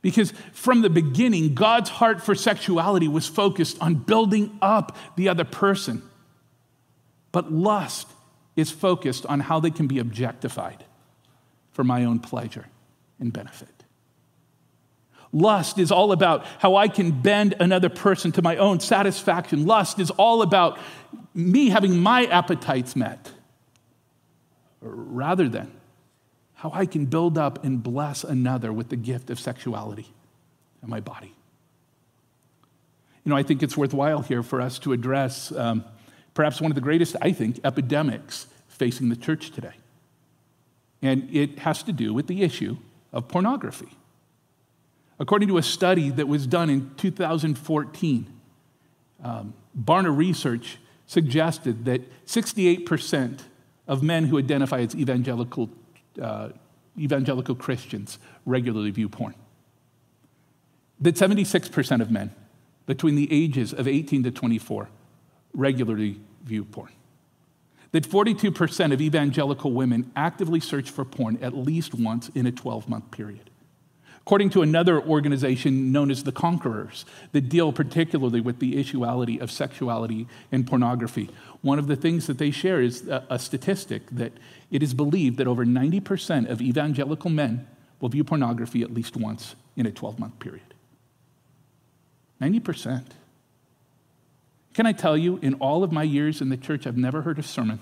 Because 0.02 0.32
from 0.52 0.82
the 0.82 0.90
beginning, 0.90 1.54
God's 1.54 1.90
heart 1.90 2.22
for 2.22 2.34
sexuality 2.34 3.08
was 3.08 3.26
focused 3.26 3.80
on 3.80 3.94
building 3.94 4.58
up 4.62 4.96
the 5.16 5.28
other 5.28 5.44
person. 5.44 6.02
But 7.30 7.52
lust 7.52 8.08
is 8.56 8.70
focused 8.70 9.26
on 9.26 9.40
how 9.40 9.60
they 9.60 9.70
can 9.70 9.86
be 9.86 9.98
objectified 9.98 10.84
for 11.72 11.84
my 11.84 12.04
own 12.04 12.20
pleasure 12.20 12.66
and 13.20 13.32
benefit. 13.32 13.77
Lust 15.32 15.78
is 15.78 15.92
all 15.92 16.12
about 16.12 16.44
how 16.58 16.76
I 16.76 16.88
can 16.88 17.10
bend 17.20 17.54
another 17.60 17.88
person 17.88 18.32
to 18.32 18.42
my 18.42 18.56
own 18.56 18.80
satisfaction. 18.80 19.66
Lust 19.66 19.98
is 19.98 20.10
all 20.12 20.42
about 20.42 20.78
me 21.34 21.68
having 21.68 21.98
my 21.98 22.24
appetites 22.26 22.96
met 22.96 23.30
rather 24.80 25.48
than 25.48 25.70
how 26.54 26.70
I 26.74 26.86
can 26.86 27.06
build 27.06 27.38
up 27.38 27.64
and 27.64 27.82
bless 27.82 28.24
another 28.24 28.72
with 28.72 28.88
the 28.88 28.96
gift 28.96 29.30
of 29.30 29.38
sexuality 29.38 30.08
and 30.80 30.90
my 30.90 31.00
body. 31.00 31.32
You 33.24 33.30
know, 33.30 33.36
I 33.36 33.42
think 33.42 33.62
it's 33.62 33.76
worthwhile 33.76 34.22
here 34.22 34.42
for 34.42 34.60
us 34.60 34.78
to 34.80 34.92
address 34.92 35.52
um, 35.52 35.84
perhaps 36.34 36.60
one 36.60 36.70
of 36.70 36.74
the 36.74 36.80
greatest, 36.80 37.14
I 37.20 37.32
think, 37.32 37.60
epidemics 37.62 38.46
facing 38.68 39.08
the 39.08 39.16
church 39.16 39.50
today. 39.50 39.74
And 41.02 41.28
it 41.32 41.58
has 41.60 41.82
to 41.84 41.92
do 41.92 42.14
with 42.14 42.26
the 42.26 42.42
issue 42.42 42.78
of 43.12 43.28
pornography. 43.28 43.88
According 45.20 45.48
to 45.48 45.58
a 45.58 45.62
study 45.62 46.10
that 46.10 46.28
was 46.28 46.46
done 46.46 46.70
in 46.70 46.90
2014, 46.96 48.26
um, 49.22 49.54
Barna 49.76 50.16
Research 50.16 50.78
suggested 51.06 51.84
that 51.86 52.02
68% 52.26 53.40
of 53.88 54.02
men 54.02 54.24
who 54.26 54.38
identify 54.38 54.80
as 54.80 54.94
evangelical, 54.94 55.70
uh, 56.20 56.50
evangelical 56.98 57.54
Christians 57.54 58.18
regularly 58.44 58.90
view 58.90 59.08
porn. 59.08 59.34
That 61.00 61.14
76% 61.14 62.00
of 62.00 62.10
men 62.10 62.32
between 62.86 63.16
the 63.16 63.28
ages 63.30 63.72
of 63.72 63.88
18 63.88 64.22
to 64.24 64.30
24 64.30 64.88
regularly 65.54 66.20
view 66.44 66.64
porn. 66.64 66.92
That 67.92 68.04
42% 68.08 68.92
of 68.92 69.00
evangelical 69.00 69.72
women 69.72 70.12
actively 70.14 70.60
search 70.60 70.90
for 70.90 71.04
porn 71.04 71.38
at 71.40 71.56
least 71.56 71.94
once 71.94 72.28
in 72.34 72.46
a 72.46 72.52
12 72.52 72.88
month 72.88 73.10
period. 73.10 73.50
According 74.28 74.50
to 74.50 74.60
another 74.60 75.00
organization 75.00 75.90
known 75.90 76.10
as 76.10 76.22
the 76.22 76.32
Conquerors, 76.32 77.06
that 77.32 77.48
deal 77.48 77.72
particularly 77.72 78.42
with 78.42 78.58
the 78.58 78.74
issuality 78.74 79.40
of 79.40 79.50
sexuality 79.50 80.28
and 80.52 80.66
pornography, 80.66 81.30
one 81.62 81.78
of 81.78 81.86
the 81.86 81.96
things 81.96 82.26
that 82.26 82.36
they 82.36 82.50
share 82.50 82.82
is 82.82 83.08
a, 83.08 83.24
a 83.30 83.38
statistic 83.38 84.02
that 84.10 84.34
it 84.70 84.82
is 84.82 84.92
believed 84.92 85.38
that 85.38 85.46
over 85.46 85.64
90% 85.64 86.50
of 86.50 86.60
evangelical 86.60 87.30
men 87.30 87.66
will 88.00 88.10
view 88.10 88.22
pornography 88.22 88.82
at 88.82 88.92
least 88.92 89.16
once 89.16 89.56
in 89.76 89.86
a 89.86 89.90
12 89.90 90.18
month 90.18 90.38
period. 90.40 90.74
90%. 92.42 93.06
Can 94.74 94.84
I 94.84 94.92
tell 94.92 95.16
you, 95.16 95.38
in 95.38 95.54
all 95.54 95.82
of 95.82 95.90
my 95.90 96.02
years 96.02 96.42
in 96.42 96.50
the 96.50 96.58
church, 96.58 96.86
I've 96.86 96.98
never 96.98 97.22
heard 97.22 97.38
a 97.38 97.42
sermon 97.42 97.80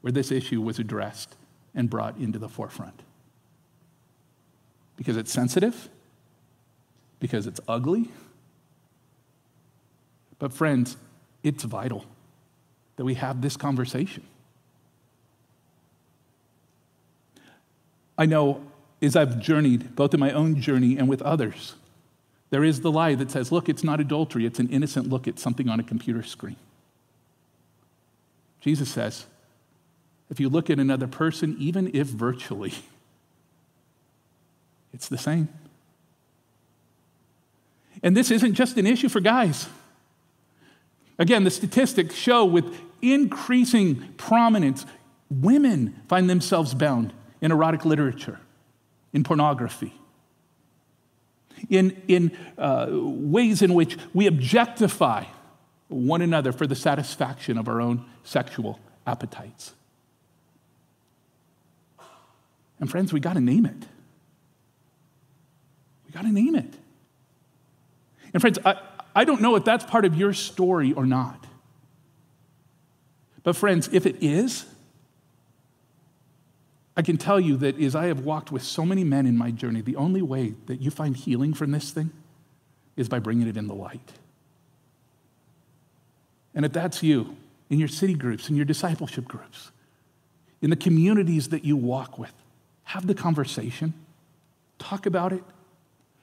where 0.00 0.10
this 0.10 0.32
issue 0.32 0.62
was 0.62 0.78
addressed 0.78 1.36
and 1.74 1.90
brought 1.90 2.16
into 2.16 2.38
the 2.38 2.48
forefront. 2.48 3.02
Because 5.00 5.16
it's 5.16 5.32
sensitive, 5.32 5.88
because 7.20 7.46
it's 7.46 7.58
ugly. 7.66 8.10
But, 10.38 10.52
friends, 10.52 10.98
it's 11.42 11.64
vital 11.64 12.04
that 12.96 13.04
we 13.06 13.14
have 13.14 13.40
this 13.40 13.56
conversation. 13.56 14.22
I 18.18 18.26
know 18.26 18.60
as 19.00 19.16
I've 19.16 19.40
journeyed, 19.40 19.96
both 19.96 20.12
in 20.12 20.20
my 20.20 20.32
own 20.32 20.60
journey 20.60 20.98
and 20.98 21.08
with 21.08 21.22
others, 21.22 21.76
there 22.50 22.62
is 22.62 22.82
the 22.82 22.92
lie 22.92 23.14
that 23.14 23.30
says, 23.30 23.50
look, 23.50 23.68
it's 23.68 23.82
not 23.82 24.00
adultery, 24.00 24.44
it's 24.44 24.58
an 24.58 24.68
innocent 24.68 25.08
look 25.08 25.26
at 25.26 25.38
something 25.38 25.68
on 25.70 25.80
a 25.80 25.82
computer 25.82 26.22
screen. 26.22 26.56
Jesus 28.60 28.90
says, 28.90 29.24
if 30.28 30.38
you 30.38 30.50
look 30.50 30.68
at 30.68 30.78
another 30.78 31.06
person, 31.06 31.56
even 31.58 31.90
if 31.94 32.08
virtually, 32.08 32.74
it's 35.00 35.08
the 35.08 35.16
same. 35.16 35.48
And 38.02 38.14
this 38.14 38.30
isn't 38.30 38.52
just 38.52 38.76
an 38.76 38.86
issue 38.86 39.08
for 39.08 39.18
guys. 39.18 39.66
Again, 41.18 41.42
the 41.42 41.50
statistics 41.50 42.14
show 42.14 42.44
with 42.44 42.78
increasing 43.00 44.12
prominence, 44.18 44.84
women 45.30 46.02
find 46.06 46.28
themselves 46.28 46.74
bound 46.74 47.14
in 47.40 47.50
erotic 47.50 47.86
literature, 47.86 48.40
in 49.14 49.24
pornography, 49.24 49.94
in, 51.70 52.02
in 52.06 52.36
uh, 52.58 52.88
ways 52.90 53.62
in 53.62 53.72
which 53.72 53.96
we 54.12 54.26
objectify 54.26 55.24
one 55.88 56.20
another 56.20 56.52
for 56.52 56.66
the 56.66 56.76
satisfaction 56.76 57.56
of 57.56 57.68
our 57.68 57.80
own 57.80 58.04
sexual 58.22 58.78
appetites. 59.06 59.72
And 62.78 62.90
friends, 62.90 63.14
we 63.14 63.20
got 63.20 63.32
to 63.32 63.40
name 63.40 63.64
it. 63.64 63.86
We 66.10 66.14
got 66.14 66.22
to 66.22 66.32
name 66.32 66.56
it. 66.56 66.74
And 68.32 68.40
friends, 68.40 68.58
I, 68.64 68.80
I 69.14 69.24
don't 69.24 69.40
know 69.40 69.54
if 69.54 69.64
that's 69.64 69.84
part 69.84 70.04
of 70.04 70.16
your 70.16 70.32
story 70.32 70.92
or 70.92 71.06
not. 71.06 71.46
But 73.44 73.54
friends, 73.54 73.88
if 73.92 74.06
it 74.06 74.16
is, 74.20 74.66
I 76.96 77.02
can 77.02 77.16
tell 77.16 77.38
you 77.38 77.56
that 77.58 77.80
as 77.80 77.94
I 77.94 78.06
have 78.06 78.24
walked 78.24 78.50
with 78.50 78.64
so 78.64 78.84
many 78.84 79.04
men 79.04 79.24
in 79.24 79.38
my 79.38 79.52
journey, 79.52 79.82
the 79.82 79.94
only 79.94 80.20
way 80.20 80.54
that 80.66 80.80
you 80.80 80.90
find 80.90 81.16
healing 81.16 81.54
from 81.54 81.70
this 81.70 81.92
thing 81.92 82.10
is 82.96 83.08
by 83.08 83.20
bringing 83.20 83.46
it 83.46 83.56
in 83.56 83.68
the 83.68 83.74
light. 83.74 84.12
And 86.56 86.64
if 86.64 86.72
that's 86.72 87.04
you, 87.04 87.36
in 87.68 87.78
your 87.78 87.86
city 87.86 88.14
groups, 88.14 88.50
in 88.50 88.56
your 88.56 88.64
discipleship 88.64 89.28
groups, 89.28 89.70
in 90.60 90.70
the 90.70 90.76
communities 90.76 91.50
that 91.50 91.64
you 91.64 91.76
walk 91.76 92.18
with, 92.18 92.34
have 92.82 93.06
the 93.06 93.14
conversation, 93.14 93.94
talk 94.80 95.06
about 95.06 95.32
it. 95.32 95.44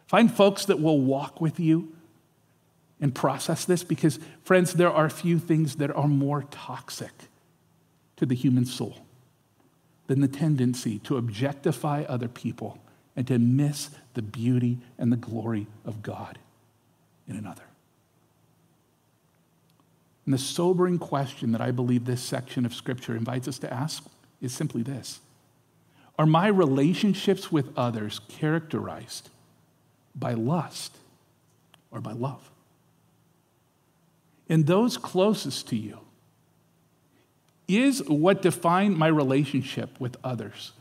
Find 0.07 0.33
folks 0.33 0.65
that 0.65 0.79
will 0.79 0.99
walk 0.99 1.41
with 1.41 1.59
you 1.59 1.93
and 2.99 3.13
process 3.13 3.65
this 3.65 3.83
because, 3.83 4.19
friends, 4.43 4.73
there 4.73 4.91
are 4.91 5.09
few 5.09 5.37
things 5.37 5.75
that 5.75 5.95
are 5.95 6.07
more 6.07 6.43
toxic 6.49 7.11
to 8.15 8.25
the 8.25 8.35
human 8.35 8.65
soul 8.65 9.05
than 10.07 10.21
the 10.21 10.27
tendency 10.27 10.99
to 10.99 11.17
objectify 11.17 12.03
other 12.07 12.27
people 12.27 12.79
and 13.15 13.27
to 13.27 13.37
miss 13.37 13.89
the 14.13 14.21
beauty 14.21 14.79
and 14.97 15.11
the 15.11 15.17
glory 15.17 15.67
of 15.85 16.01
God 16.01 16.39
in 17.27 17.35
another. 17.35 17.63
And 20.25 20.33
the 20.33 20.37
sobering 20.37 20.99
question 20.99 21.51
that 21.51 21.61
I 21.61 21.71
believe 21.71 22.05
this 22.05 22.21
section 22.21 22.65
of 22.65 22.73
Scripture 22.73 23.15
invites 23.15 23.47
us 23.47 23.59
to 23.59 23.73
ask 23.73 24.05
is 24.41 24.53
simply 24.53 24.83
this 24.83 25.19
Are 26.17 26.25
my 26.25 26.47
relationships 26.47 27.51
with 27.51 27.77
others 27.77 28.19
characterized 28.27 29.29
by 30.17 30.33
lust 30.33 30.95
or 31.91 32.01
by 32.01 32.13
love? 32.13 32.49
And 34.49 34.65
those 34.65 34.97
closest 34.97 35.67
to 35.69 35.75
you, 35.75 35.99
is 37.67 38.01
what 38.07 38.41
defined 38.41 38.97
my 38.97 39.07
relationship 39.07 39.99
with 39.99 40.15
others. 40.23 40.71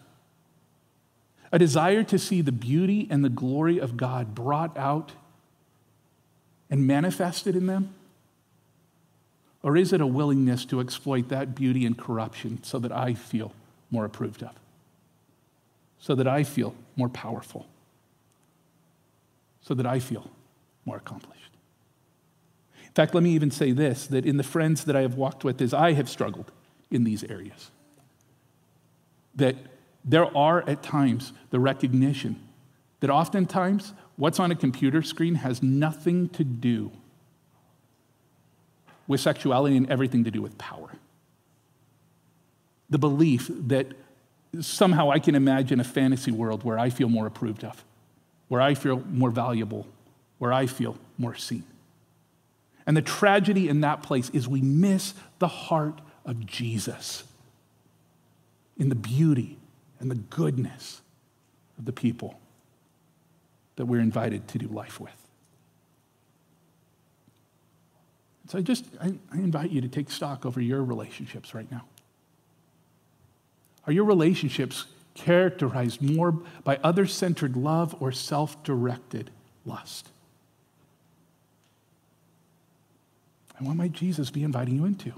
A 1.53 1.59
desire 1.59 2.05
to 2.05 2.19
see 2.19 2.41
the 2.41 2.53
beauty 2.53 3.07
and 3.11 3.25
the 3.25 3.29
glory 3.29 3.79
of 3.79 3.97
God 3.97 4.35
brought 4.35 4.77
out 4.77 5.13
and 6.71 6.87
manifested 6.87 7.57
in 7.57 7.67
them? 7.67 7.95
Or 9.63 9.77
is 9.77 9.93
it 9.93 10.01
a 10.01 10.07
willingness 10.07 10.65
to 10.67 10.81
exploit 10.81 11.29
that 11.29 11.55
beauty 11.55 11.85
and 11.87 11.99
corruption 11.99 12.63
so 12.63 12.79
that 12.79 12.93
I 12.93 13.15
feel 13.15 13.53
more 13.91 14.05
approved 14.05 14.43
of? 14.43 14.53
So 15.99 16.15
that 16.15 16.29
I 16.29 16.45
feel 16.45 16.75
more 16.95 17.09
powerful? 17.09 17.67
So 19.67 19.75
that 19.75 19.85
I 19.85 19.99
feel 19.99 20.31
more 20.85 20.97
accomplished? 20.97 21.51
In 22.85 22.93
fact, 22.93 23.15
let 23.15 23.25
me 23.25 23.31
even 23.31 23.51
say 23.51 23.73
this 23.73 24.07
that 24.07 24.25
in 24.25 24.37
the 24.37 24.45
friends 24.45 24.85
that 24.85 24.95
I 24.95 25.01
have 25.01 25.17
walked 25.17 25.43
with, 25.43 25.61
as 25.61 25.75
I 25.75 25.93
have 25.95 26.09
struggled, 26.09 26.53
in 26.89 27.03
these 27.03 27.25
areas. 27.25 27.73
That 29.35 29.57
there 30.05 30.35
are 30.37 30.63
at 30.69 30.85
times 30.85 31.33
the 31.51 31.59
recognition 31.59 32.41
that 33.01 33.11
oftentimes 33.11 33.93
what's 34.15 34.39
on 34.39 34.53
a 34.53 34.55
computer 34.55 35.03
screen 35.03 35.35
has 35.35 35.65
nothing 35.65 36.29
to 36.31 36.45
do 36.45 36.93
with 39.09 39.21
sexuality 39.21 39.77
and 39.77 39.91
everything 39.91 40.23
to 40.25 40.31
do 40.31 40.41
with 40.41 40.57
power. 40.59 40.91
The 42.89 42.99
belief 42.99 43.51
that 43.67 43.89
somehow 44.61 45.11
I 45.11 45.19
can 45.19 45.35
imagine 45.35 45.81
a 45.81 45.85
fantasy 45.85 46.31
world 46.31 46.63
where 46.63 46.79
I 46.79 46.89
feel 46.89 47.09
more 47.09 47.27
approved 47.27 47.65
of, 47.65 47.85
where 48.49 48.61
I 48.61 48.75
feel 48.75 49.03
more 49.11 49.31
valuable, 49.31 49.87
where 50.39 50.53
I 50.53 50.67
feel 50.67 50.97
more 51.19 51.35
seen. 51.35 51.65
And 52.87 52.97
the 52.97 53.03
tragedy 53.03 53.69
in 53.69 53.81
that 53.81 54.03
place 54.03 54.31
is 54.31 54.47
we 54.47 54.63
miss 54.63 55.15
the 55.39 55.49
heart 55.49 56.01
of 56.25 56.47
Jesus, 56.47 57.25
in 58.79 58.89
the 58.89 58.95
beauty 58.95 59.59
and 59.99 60.11
the 60.11 60.17
goodness 60.17 61.01
of 61.79 61.85
the 61.85 61.93
people 61.93 62.39
that 63.77 63.87
we're 63.87 64.01
invited 64.01 64.49
to 64.49 64.59
do 64.59 64.69
life 64.69 65.01
with. 65.01 65.27
So 68.49 68.59
I 68.59 68.63
just 68.63 68.85
I, 69.01 69.13
I 69.33 69.37
invite 69.37 69.71
you 69.71 69.81
to 69.81 69.89
take 69.89 70.11
stock 70.11 70.47
over 70.47 70.61
your 70.61 70.85
relationships 70.85 71.55
right 71.55 71.71
now. 71.71 71.85
Are 73.87 73.93
your 73.93 74.05
relationships 74.05 74.87
characterized 75.17 76.01
more 76.01 76.33
by 76.63 76.79
other 76.85 77.07
centered 77.07 77.57
love 77.57 77.97
or 77.99 78.13
self 78.13 78.63
directed 78.63 79.31
lust? 79.65 80.11
And 83.59 83.67
what 83.67 83.77
might 83.77 83.93
Jesus 83.93 84.31
be 84.31 84.45
inviting 84.45 84.77
you 84.77 84.85
into? 84.85 85.13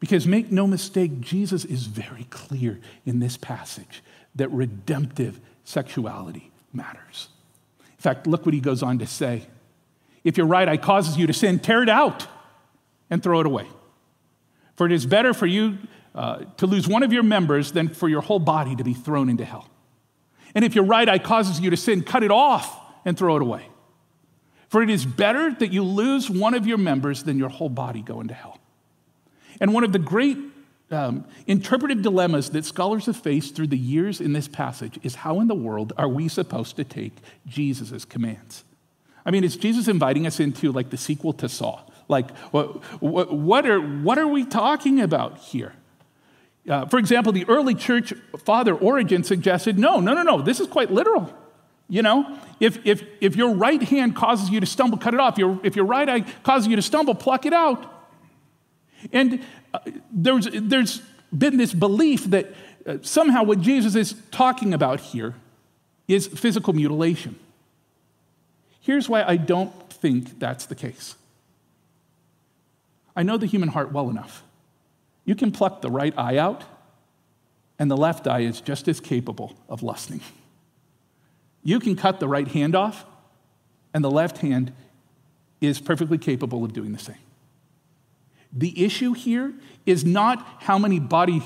Because 0.00 0.26
make 0.26 0.50
no 0.50 0.66
mistake, 0.66 1.20
Jesus 1.20 1.64
is 1.64 1.86
very 1.86 2.24
clear 2.24 2.80
in 3.06 3.20
this 3.20 3.36
passage 3.36 4.02
that 4.34 4.50
redemptive 4.50 5.40
sexuality 5.64 6.50
matters. 6.72 7.28
In 7.80 8.02
fact, 8.02 8.26
look 8.26 8.44
what 8.44 8.54
he 8.54 8.60
goes 8.60 8.82
on 8.82 8.98
to 8.98 9.06
say. 9.06 9.46
If 10.24 10.36
your 10.36 10.46
right 10.46 10.68
eye 10.68 10.76
causes 10.76 11.16
you 11.16 11.26
to 11.26 11.32
sin, 11.32 11.58
tear 11.58 11.82
it 11.82 11.88
out 11.88 12.26
and 13.08 13.22
throw 13.22 13.40
it 13.40 13.46
away. 13.46 13.66
For 14.76 14.86
it 14.86 14.92
is 14.92 15.06
better 15.06 15.32
for 15.32 15.46
you 15.46 15.78
uh, 16.14 16.44
to 16.56 16.66
lose 16.66 16.86
one 16.86 17.02
of 17.02 17.12
your 17.12 17.22
members 17.22 17.72
than 17.72 17.88
for 17.88 18.08
your 18.08 18.20
whole 18.20 18.38
body 18.38 18.76
to 18.76 18.84
be 18.84 18.94
thrown 18.94 19.28
into 19.28 19.44
hell. 19.44 19.68
And 20.54 20.64
if 20.64 20.74
your 20.74 20.84
right 20.84 21.08
eye 21.08 21.18
causes 21.18 21.60
you 21.60 21.70
to 21.70 21.76
sin, 21.76 22.02
cut 22.02 22.22
it 22.22 22.30
off 22.30 22.80
and 23.04 23.18
throw 23.18 23.36
it 23.36 23.42
away. 23.42 23.66
For 24.68 24.82
it 24.82 24.90
is 24.90 25.04
better 25.04 25.52
that 25.52 25.72
you 25.72 25.82
lose 25.82 26.30
one 26.30 26.54
of 26.54 26.66
your 26.66 26.78
members 26.78 27.24
than 27.24 27.38
your 27.38 27.48
whole 27.48 27.68
body 27.68 28.02
go 28.02 28.20
into 28.20 28.34
hell. 28.34 28.58
And 29.60 29.72
one 29.72 29.84
of 29.84 29.92
the 29.92 29.98
great 29.98 30.38
um, 30.90 31.24
interpretive 31.46 32.02
dilemmas 32.02 32.50
that 32.50 32.64
scholars 32.64 33.06
have 33.06 33.16
faced 33.16 33.56
through 33.56 33.68
the 33.68 33.78
years 33.78 34.20
in 34.20 34.32
this 34.32 34.48
passage 34.48 34.98
is 35.02 35.16
how 35.16 35.40
in 35.40 35.48
the 35.48 35.54
world 35.54 35.92
are 35.96 36.08
we 36.08 36.28
supposed 36.28 36.76
to 36.76 36.84
take 36.84 37.12
Jesus' 37.46 38.04
commands? 38.04 38.64
I 39.26 39.30
mean, 39.30 39.44
is 39.44 39.56
Jesus 39.56 39.88
inviting 39.88 40.26
us 40.26 40.40
into 40.40 40.70
like 40.70 40.90
the 40.90 40.96
sequel 40.96 41.32
to 41.34 41.48
Saw? 41.48 41.80
Like, 42.08 42.36
what, 42.48 43.02
what, 43.02 43.66
are, 43.66 43.80
what 43.80 44.18
are 44.18 44.28
we 44.28 44.44
talking 44.44 45.00
about 45.00 45.38
here? 45.38 45.74
Uh, 46.68 46.86
for 46.86 46.98
example, 46.98 47.32
the 47.32 47.44
early 47.46 47.74
church 47.74 48.14
father 48.38 48.74
Origen 48.74 49.22
suggested 49.22 49.78
no, 49.78 50.00
no, 50.00 50.14
no, 50.14 50.22
no, 50.22 50.40
this 50.40 50.60
is 50.60 50.66
quite 50.66 50.90
literal. 50.90 51.32
You 51.88 52.02
know, 52.02 52.38
if, 52.60 52.84
if, 52.86 53.02
if 53.20 53.36
your 53.36 53.54
right 53.54 53.82
hand 53.82 54.16
causes 54.16 54.48
you 54.48 54.60
to 54.60 54.66
stumble, 54.66 54.96
cut 54.96 55.12
it 55.12 55.20
off. 55.20 55.36
Your, 55.36 55.60
if 55.62 55.76
your 55.76 55.84
right 55.84 56.08
eye 56.08 56.20
causes 56.42 56.68
you 56.68 56.76
to 56.76 56.82
stumble, 56.82 57.14
pluck 57.14 57.44
it 57.44 57.52
out. 57.52 57.90
And 59.12 59.44
uh, 59.74 59.80
there's, 60.10 60.48
there's 60.50 61.02
been 61.36 61.58
this 61.58 61.74
belief 61.74 62.24
that 62.26 62.54
uh, 62.86 62.98
somehow 63.02 63.42
what 63.42 63.60
Jesus 63.60 63.94
is 63.94 64.14
talking 64.30 64.72
about 64.72 65.00
here 65.00 65.34
is 66.08 66.26
physical 66.26 66.72
mutilation. 66.72 67.38
Here's 68.80 69.08
why 69.08 69.22
I 69.22 69.36
don't 69.36 69.90
think 69.90 70.38
that's 70.38 70.66
the 70.66 70.74
case. 70.74 71.16
I 73.16 73.22
know 73.22 73.36
the 73.36 73.46
human 73.46 73.68
heart 73.68 73.92
well 73.92 74.10
enough. 74.10 74.42
You 75.24 75.34
can 75.34 75.52
pluck 75.52 75.80
the 75.80 75.90
right 75.90 76.12
eye 76.16 76.36
out, 76.36 76.64
and 77.78 77.90
the 77.90 77.96
left 77.96 78.26
eye 78.26 78.40
is 78.40 78.60
just 78.60 78.88
as 78.88 79.00
capable 79.00 79.54
of 79.68 79.82
lusting. 79.82 80.20
You 81.62 81.80
can 81.80 81.96
cut 81.96 82.20
the 82.20 82.28
right 82.28 82.46
hand 82.46 82.74
off, 82.74 83.04
and 83.94 84.04
the 84.04 84.10
left 84.10 84.38
hand 84.38 84.72
is 85.60 85.80
perfectly 85.80 86.18
capable 86.18 86.64
of 86.64 86.72
doing 86.72 86.92
the 86.92 86.98
same. 86.98 87.16
The 88.52 88.84
issue 88.84 89.14
here 89.14 89.52
is 89.86 90.04
not 90.04 90.46
how 90.60 90.78
many 90.78 91.00
body, 91.00 91.42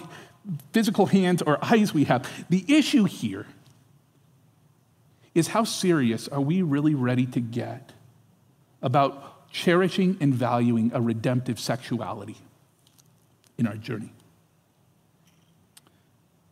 physical 0.73 1.07
hands 1.07 1.41
or 1.41 1.65
eyes 1.65 1.95
we 1.95 2.05
have. 2.05 2.29
The 2.51 2.65
issue 2.69 3.05
here 3.05 3.47
is 5.35 5.49
how 5.49 5.65
serious 5.65 6.27
are 6.29 6.41
we 6.41 6.63
really 6.63 6.95
ready 6.95 7.27
to 7.27 7.41
get 7.41 7.93
about 8.83 9.51
cherishing 9.53 10.19
and 10.21 10.35
valuing 10.35 10.91
a 10.93 11.01
redemptive 11.01 11.59
sexuality 11.61 12.37
in 13.59 13.67
our 13.67 13.77
journey? 13.77 14.13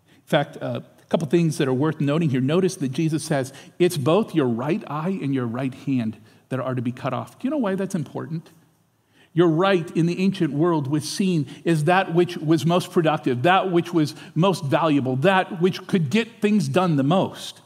In 0.09 0.29
fact, 0.29 0.59
uh, 0.61 0.81
a 1.07 1.09
couple 1.09 1.29
things 1.29 1.59
that 1.59 1.69
are 1.69 1.75
worth 1.75 2.01
noting 2.01 2.31
here. 2.31 2.41
Notice 2.41 2.77
that 2.77 2.91
Jesus 2.91 3.25
says 3.25 3.53
it's 3.79 3.97
both 3.97 4.35
your 4.35 4.49
right 4.49 4.83
eye 4.89 5.19
and 5.23 5.33
your 5.33 5.47
right 5.47 5.73
hand 5.73 6.17
that 6.49 6.59
are 6.61 6.75
to 6.75 6.83
be 6.83 6.93
cut 6.93 7.13
off. 7.13 7.39
Do 7.39 7.47
you 7.47 7.51
know 7.51 7.59
why 7.59 7.77
that's 7.77 7.95
important? 7.95 8.51
Your 9.33 9.49
right 9.49 9.89
in 9.97 10.07
the 10.07 10.19
ancient 10.21 10.53
world 10.53 10.89
was 10.89 11.09
seen 11.09 11.47
as 11.65 11.85
that 11.85 12.15
which 12.15 12.39
was 12.39 12.65
most 12.65 12.91
productive, 12.91 13.43
that 13.43 13.71
which 13.71 13.93
was 13.93 14.15
most 14.35 14.65
valuable, 14.65 15.17
that 15.17 15.61
which 15.61 15.87
could 15.87 16.11
get 16.11 16.41
things 16.41 16.69
done 16.69 16.97
the 16.97 17.03
most. 17.03 17.61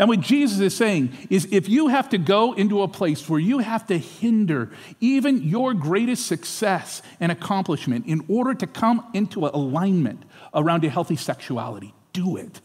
And 0.00 0.08
what 0.08 0.20
Jesus 0.20 0.60
is 0.60 0.74
saying 0.74 1.12
is 1.28 1.46
if 1.52 1.68
you 1.68 1.88
have 1.88 2.08
to 2.08 2.16
go 2.16 2.54
into 2.54 2.80
a 2.80 2.88
place 2.88 3.28
where 3.28 3.38
you 3.38 3.58
have 3.58 3.86
to 3.88 3.98
hinder 3.98 4.70
even 4.98 5.42
your 5.42 5.74
greatest 5.74 6.26
success 6.26 7.02
and 7.20 7.30
accomplishment 7.30 8.06
in 8.06 8.24
order 8.26 8.54
to 8.54 8.66
come 8.66 9.06
into 9.12 9.44
alignment 9.44 10.22
around 10.54 10.86
a 10.86 10.88
healthy 10.88 11.16
sexuality, 11.16 11.92
do 12.14 12.38
it. 12.38 12.62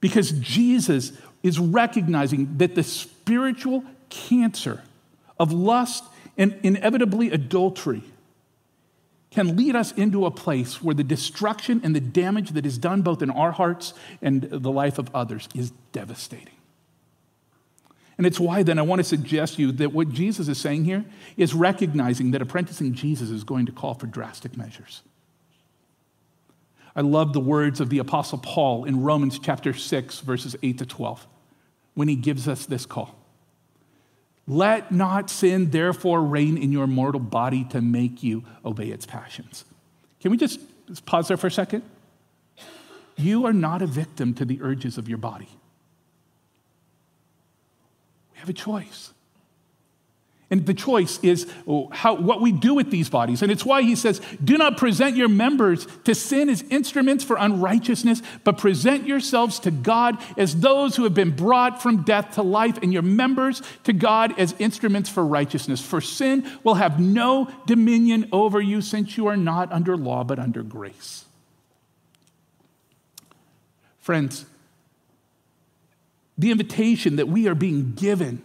Because 0.00 0.32
Jesus 0.32 1.12
is 1.44 1.60
recognizing 1.60 2.58
that 2.58 2.74
the 2.74 2.82
spiritual 2.82 3.84
cancer 4.08 4.82
of 5.38 5.52
lust 5.52 6.02
and 6.36 6.58
inevitably 6.64 7.30
adultery 7.30 8.02
can 9.36 9.54
lead 9.54 9.76
us 9.76 9.92
into 9.92 10.24
a 10.24 10.30
place 10.30 10.82
where 10.82 10.94
the 10.94 11.04
destruction 11.04 11.78
and 11.84 11.94
the 11.94 12.00
damage 12.00 12.52
that 12.52 12.64
is 12.64 12.78
done 12.78 13.02
both 13.02 13.20
in 13.20 13.28
our 13.28 13.52
hearts 13.52 13.92
and 14.22 14.44
the 14.44 14.70
life 14.70 14.98
of 14.98 15.14
others 15.14 15.46
is 15.54 15.72
devastating. 15.92 16.54
And 18.16 18.26
it's 18.26 18.40
why 18.40 18.62
then 18.62 18.78
I 18.78 18.82
want 18.82 19.00
to 19.00 19.04
suggest 19.04 19.56
to 19.56 19.60
you 19.60 19.72
that 19.72 19.92
what 19.92 20.08
Jesus 20.08 20.48
is 20.48 20.56
saying 20.56 20.86
here 20.86 21.04
is 21.36 21.52
recognizing 21.52 22.30
that 22.30 22.40
apprenticing 22.40 22.94
Jesus 22.94 23.28
is 23.28 23.44
going 23.44 23.66
to 23.66 23.72
call 23.72 23.92
for 23.92 24.06
drastic 24.06 24.56
measures. 24.56 25.02
I 26.94 27.02
love 27.02 27.34
the 27.34 27.40
words 27.40 27.78
of 27.78 27.90
the 27.90 27.98
Apostle 27.98 28.38
Paul 28.38 28.86
in 28.86 29.02
Romans 29.02 29.38
chapter 29.38 29.74
6, 29.74 30.20
verses 30.20 30.56
8 30.62 30.78
to 30.78 30.86
12, 30.86 31.26
when 31.92 32.08
he 32.08 32.16
gives 32.16 32.48
us 32.48 32.64
this 32.64 32.86
call. 32.86 33.14
Let 34.48 34.92
not 34.92 35.28
sin 35.28 35.70
therefore 35.70 36.22
reign 36.22 36.56
in 36.56 36.70
your 36.70 36.86
mortal 36.86 37.20
body 37.20 37.64
to 37.70 37.80
make 37.80 38.22
you 38.22 38.44
obey 38.64 38.88
its 38.88 39.04
passions. 39.04 39.64
Can 40.20 40.30
we 40.30 40.36
just, 40.36 40.60
pause 41.04 41.28
there 41.28 41.36
for 41.36 41.48
a 41.48 41.50
second? 41.50 41.82
You 43.16 43.46
are 43.46 43.52
not 43.52 43.82
a 43.82 43.86
victim 43.86 44.34
to 44.34 44.44
the 44.44 44.60
urges 44.62 44.98
of 44.98 45.08
your 45.08 45.18
body. 45.18 45.48
We 48.32 48.38
have 48.40 48.48
a 48.48 48.52
choice. 48.52 49.12
And 50.48 50.64
the 50.64 50.74
choice 50.74 51.18
is 51.24 51.50
how, 51.90 52.14
what 52.14 52.40
we 52.40 52.52
do 52.52 52.74
with 52.74 52.92
these 52.92 53.08
bodies. 53.08 53.42
And 53.42 53.50
it's 53.50 53.64
why 53.64 53.82
he 53.82 53.96
says, 53.96 54.20
Do 54.44 54.56
not 54.56 54.76
present 54.76 55.16
your 55.16 55.28
members 55.28 55.88
to 56.04 56.14
sin 56.14 56.48
as 56.48 56.62
instruments 56.70 57.24
for 57.24 57.36
unrighteousness, 57.36 58.22
but 58.44 58.56
present 58.56 59.08
yourselves 59.08 59.58
to 59.60 59.72
God 59.72 60.22
as 60.36 60.60
those 60.60 60.94
who 60.94 61.02
have 61.02 61.14
been 61.14 61.34
brought 61.34 61.82
from 61.82 62.04
death 62.04 62.36
to 62.36 62.42
life, 62.42 62.78
and 62.80 62.92
your 62.92 63.02
members 63.02 63.60
to 63.84 63.92
God 63.92 64.38
as 64.38 64.54
instruments 64.60 65.10
for 65.10 65.26
righteousness. 65.26 65.80
For 65.80 66.00
sin 66.00 66.48
will 66.62 66.74
have 66.74 67.00
no 67.00 67.50
dominion 67.66 68.28
over 68.30 68.60
you, 68.60 68.82
since 68.82 69.16
you 69.16 69.26
are 69.26 69.36
not 69.36 69.72
under 69.72 69.96
law, 69.96 70.22
but 70.22 70.38
under 70.38 70.62
grace. 70.62 71.24
Friends, 73.98 74.46
the 76.38 76.52
invitation 76.52 77.16
that 77.16 77.26
we 77.26 77.48
are 77.48 77.56
being 77.56 77.94
given 77.94 78.42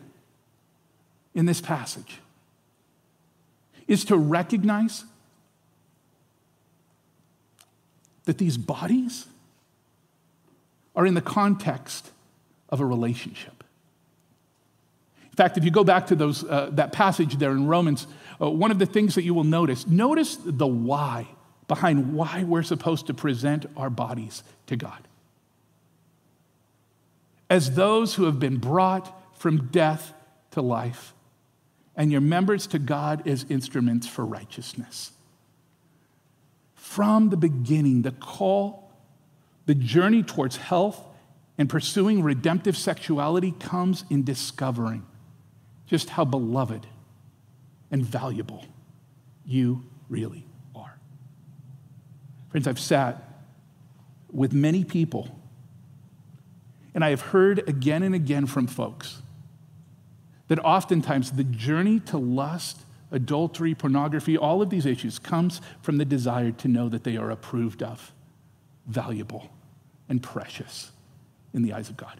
in 1.33 1.45
this 1.45 1.61
passage 1.61 2.19
is 3.87 4.05
to 4.05 4.17
recognize 4.17 5.03
that 8.25 8.37
these 8.37 8.57
bodies 8.57 9.25
are 10.95 11.05
in 11.05 11.13
the 11.13 11.21
context 11.21 12.11
of 12.69 12.79
a 12.79 12.85
relationship. 12.85 13.63
In 15.25 15.35
fact, 15.35 15.57
if 15.57 15.63
you 15.63 15.71
go 15.71 15.83
back 15.83 16.07
to 16.07 16.15
those, 16.15 16.43
uh, 16.43 16.69
that 16.73 16.91
passage 16.91 17.37
there 17.37 17.51
in 17.51 17.67
Romans, 17.67 18.05
uh, 18.41 18.49
one 18.49 18.71
of 18.71 18.79
the 18.79 18.85
things 18.85 19.15
that 19.15 19.23
you 19.23 19.33
will 19.33 19.45
notice, 19.45 19.87
notice 19.87 20.37
the 20.43 20.67
why 20.67 21.27
behind 21.67 22.13
why 22.13 22.43
we're 22.43 22.63
supposed 22.63 23.07
to 23.07 23.13
present 23.13 23.65
our 23.77 23.89
bodies 23.89 24.43
to 24.67 24.75
God. 24.75 25.07
As 27.49 27.75
those 27.75 28.15
who 28.15 28.25
have 28.25 28.39
been 28.39 28.57
brought 28.57 29.39
from 29.39 29.67
death 29.67 30.13
to 30.51 30.61
life 30.61 31.13
and 31.95 32.11
your 32.11 32.21
members 32.21 32.67
to 32.67 32.79
God 32.79 33.27
as 33.27 33.45
instruments 33.49 34.07
for 34.07 34.25
righteousness. 34.25 35.11
From 36.73 37.29
the 37.29 37.37
beginning, 37.37 38.01
the 38.01 38.11
call, 38.11 38.91
the 39.65 39.75
journey 39.75 40.23
towards 40.23 40.57
health 40.57 40.99
and 41.57 41.69
pursuing 41.69 42.23
redemptive 42.23 42.75
sexuality 42.75 43.51
comes 43.51 44.03
in 44.09 44.23
discovering 44.23 45.05
just 45.85 46.09
how 46.09 46.25
beloved 46.25 46.87
and 47.91 48.05
valuable 48.05 48.65
you 49.45 49.83
really 50.09 50.45
are. 50.75 50.97
Friends, 52.49 52.67
I've 52.67 52.79
sat 52.79 53.21
with 54.31 54.53
many 54.53 54.83
people, 54.83 55.37
and 56.95 57.03
I 57.03 57.09
have 57.09 57.21
heard 57.21 57.67
again 57.67 58.03
and 58.03 58.15
again 58.15 58.45
from 58.45 58.67
folks 58.67 59.21
that 60.51 60.59
oftentimes 60.65 61.31
the 61.31 61.45
journey 61.45 61.97
to 61.97 62.17
lust, 62.17 62.81
adultery, 63.09 63.73
pornography, 63.73 64.37
all 64.37 64.61
of 64.61 64.69
these 64.69 64.85
issues 64.85 65.17
comes 65.17 65.61
from 65.81 65.97
the 65.97 66.03
desire 66.03 66.51
to 66.51 66.67
know 66.67 66.89
that 66.89 67.05
they 67.05 67.15
are 67.15 67.31
approved 67.31 67.81
of, 67.81 68.11
valuable, 68.85 69.49
and 70.09 70.21
precious 70.21 70.91
in 71.53 71.61
the 71.61 71.71
eyes 71.71 71.89
of 71.89 71.95
God. 71.95 72.19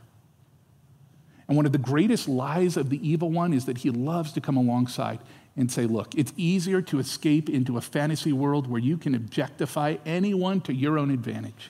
And 1.49 1.57
one 1.57 1.65
of 1.65 1.73
the 1.73 1.77
greatest 1.77 2.29
lies 2.29 2.77
of 2.77 2.89
the 2.89 3.05
evil 3.05 3.29
one 3.29 3.51
is 3.51 3.65
that 3.65 3.79
he 3.79 3.89
loves 3.89 4.31
to 4.31 4.39
come 4.39 4.55
alongside 4.55 5.19
and 5.57 5.69
say, 5.69 5.85
look, 5.85 6.15
it's 6.15 6.31
easier 6.37 6.81
to 6.83 6.99
escape 6.99 7.49
into 7.49 7.77
a 7.77 7.81
fantasy 7.81 8.31
world 8.31 8.65
where 8.65 8.79
you 8.79 8.97
can 8.97 9.13
objectify 9.13 9.97
anyone 10.05 10.61
to 10.61 10.73
your 10.73 10.97
own 10.97 11.11
advantage 11.11 11.69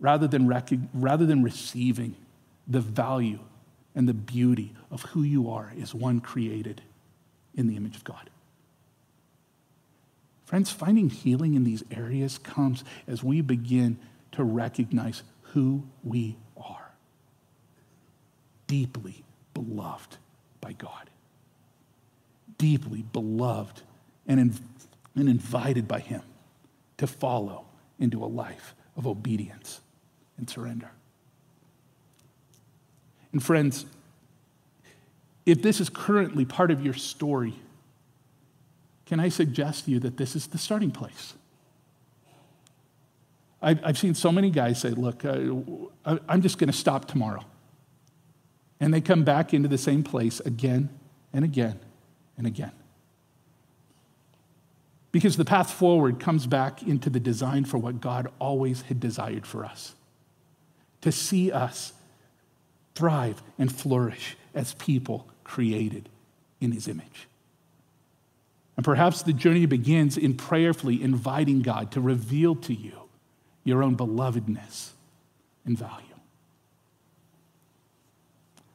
rather 0.00 0.26
than, 0.26 0.48
rec- 0.48 0.70
rather 0.92 1.24
than 1.24 1.44
receiving 1.44 2.16
the 2.66 2.80
value 2.80 3.38
and 3.94 4.08
the 4.08 4.14
beauty 4.14 4.74
of 4.90 5.02
who 5.02 5.22
you 5.22 5.50
are 5.50 5.72
is 5.76 5.94
one 5.94 6.20
created 6.20 6.82
in 7.54 7.66
the 7.66 7.76
image 7.76 7.96
of 7.96 8.04
God. 8.04 8.30
Friends, 10.44 10.70
finding 10.70 11.10
healing 11.10 11.54
in 11.54 11.64
these 11.64 11.84
areas 11.90 12.38
comes 12.38 12.84
as 13.06 13.22
we 13.22 13.40
begin 13.40 13.98
to 14.32 14.42
recognize 14.42 15.22
who 15.42 15.84
we 16.02 16.36
are. 16.56 16.90
Deeply 18.66 19.24
beloved 19.54 20.16
by 20.60 20.72
God, 20.72 21.10
deeply 22.58 23.02
beloved 23.02 23.82
and, 24.26 24.60
and 25.14 25.28
invited 25.28 25.86
by 25.86 26.00
Him 26.00 26.22
to 26.98 27.06
follow 27.06 27.66
into 27.98 28.24
a 28.24 28.26
life 28.26 28.74
of 28.96 29.06
obedience 29.06 29.80
and 30.36 30.48
surrender. 30.48 30.90
And 33.32 33.42
friends, 33.42 33.86
if 35.46 35.62
this 35.62 35.80
is 35.80 35.88
currently 35.88 36.44
part 36.44 36.70
of 36.70 36.84
your 36.84 36.94
story, 36.94 37.54
can 39.06 39.20
I 39.20 39.28
suggest 39.28 39.86
to 39.86 39.90
you 39.90 40.00
that 40.00 40.16
this 40.16 40.36
is 40.36 40.46
the 40.48 40.58
starting 40.58 40.90
place? 40.90 41.34
I've, 43.62 43.98
seen 43.98 44.14
so 44.14 44.32
many 44.32 44.50
guys 44.50 44.80
say, 44.80 44.90
Look, 44.90 45.24
uh, 45.24 46.18
I'm 46.28 46.40
just 46.40 46.58
going 46.58 46.70
to 46.70 46.76
stop 46.76 47.06
tomorrow. 47.06 47.44
And 48.80 48.94
they 48.94 49.02
come 49.02 49.24
back 49.24 49.52
into 49.52 49.68
the 49.68 49.76
same 49.76 50.02
place 50.02 50.40
again 50.40 50.88
and 51.32 51.44
again 51.44 51.78
and 52.38 52.46
again. 52.46 52.72
Because 55.12 55.36
the 55.36 55.44
path 55.44 55.70
forward 55.70 56.20
comes 56.20 56.46
back 56.46 56.82
into 56.82 57.10
the 57.10 57.20
design 57.20 57.64
for 57.64 57.76
what 57.76 58.00
God 58.00 58.28
always 58.38 58.82
had 58.82 59.00
desired 59.00 59.44
for 59.46 59.64
us 59.64 59.94
to 61.02 61.12
see 61.12 61.50
us 61.50 61.92
thrive 62.94 63.42
and 63.58 63.72
flourish 63.72 64.36
as 64.54 64.74
people 64.74 65.26
created 65.44 66.08
in 66.60 66.72
his 66.72 66.88
image. 66.88 67.28
And 68.76 68.84
perhaps 68.84 69.22
the 69.22 69.32
journey 69.32 69.66
begins 69.66 70.16
in 70.16 70.34
prayerfully 70.34 71.02
inviting 71.02 71.60
God 71.62 71.92
to 71.92 72.00
reveal 72.00 72.54
to 72.56 72.74
you 72.74 72.92
your 73.64 73.82
own 73.82 73.96
belovedness 73.96 74.90
and 75.64 75.76
value. 75.76 76.06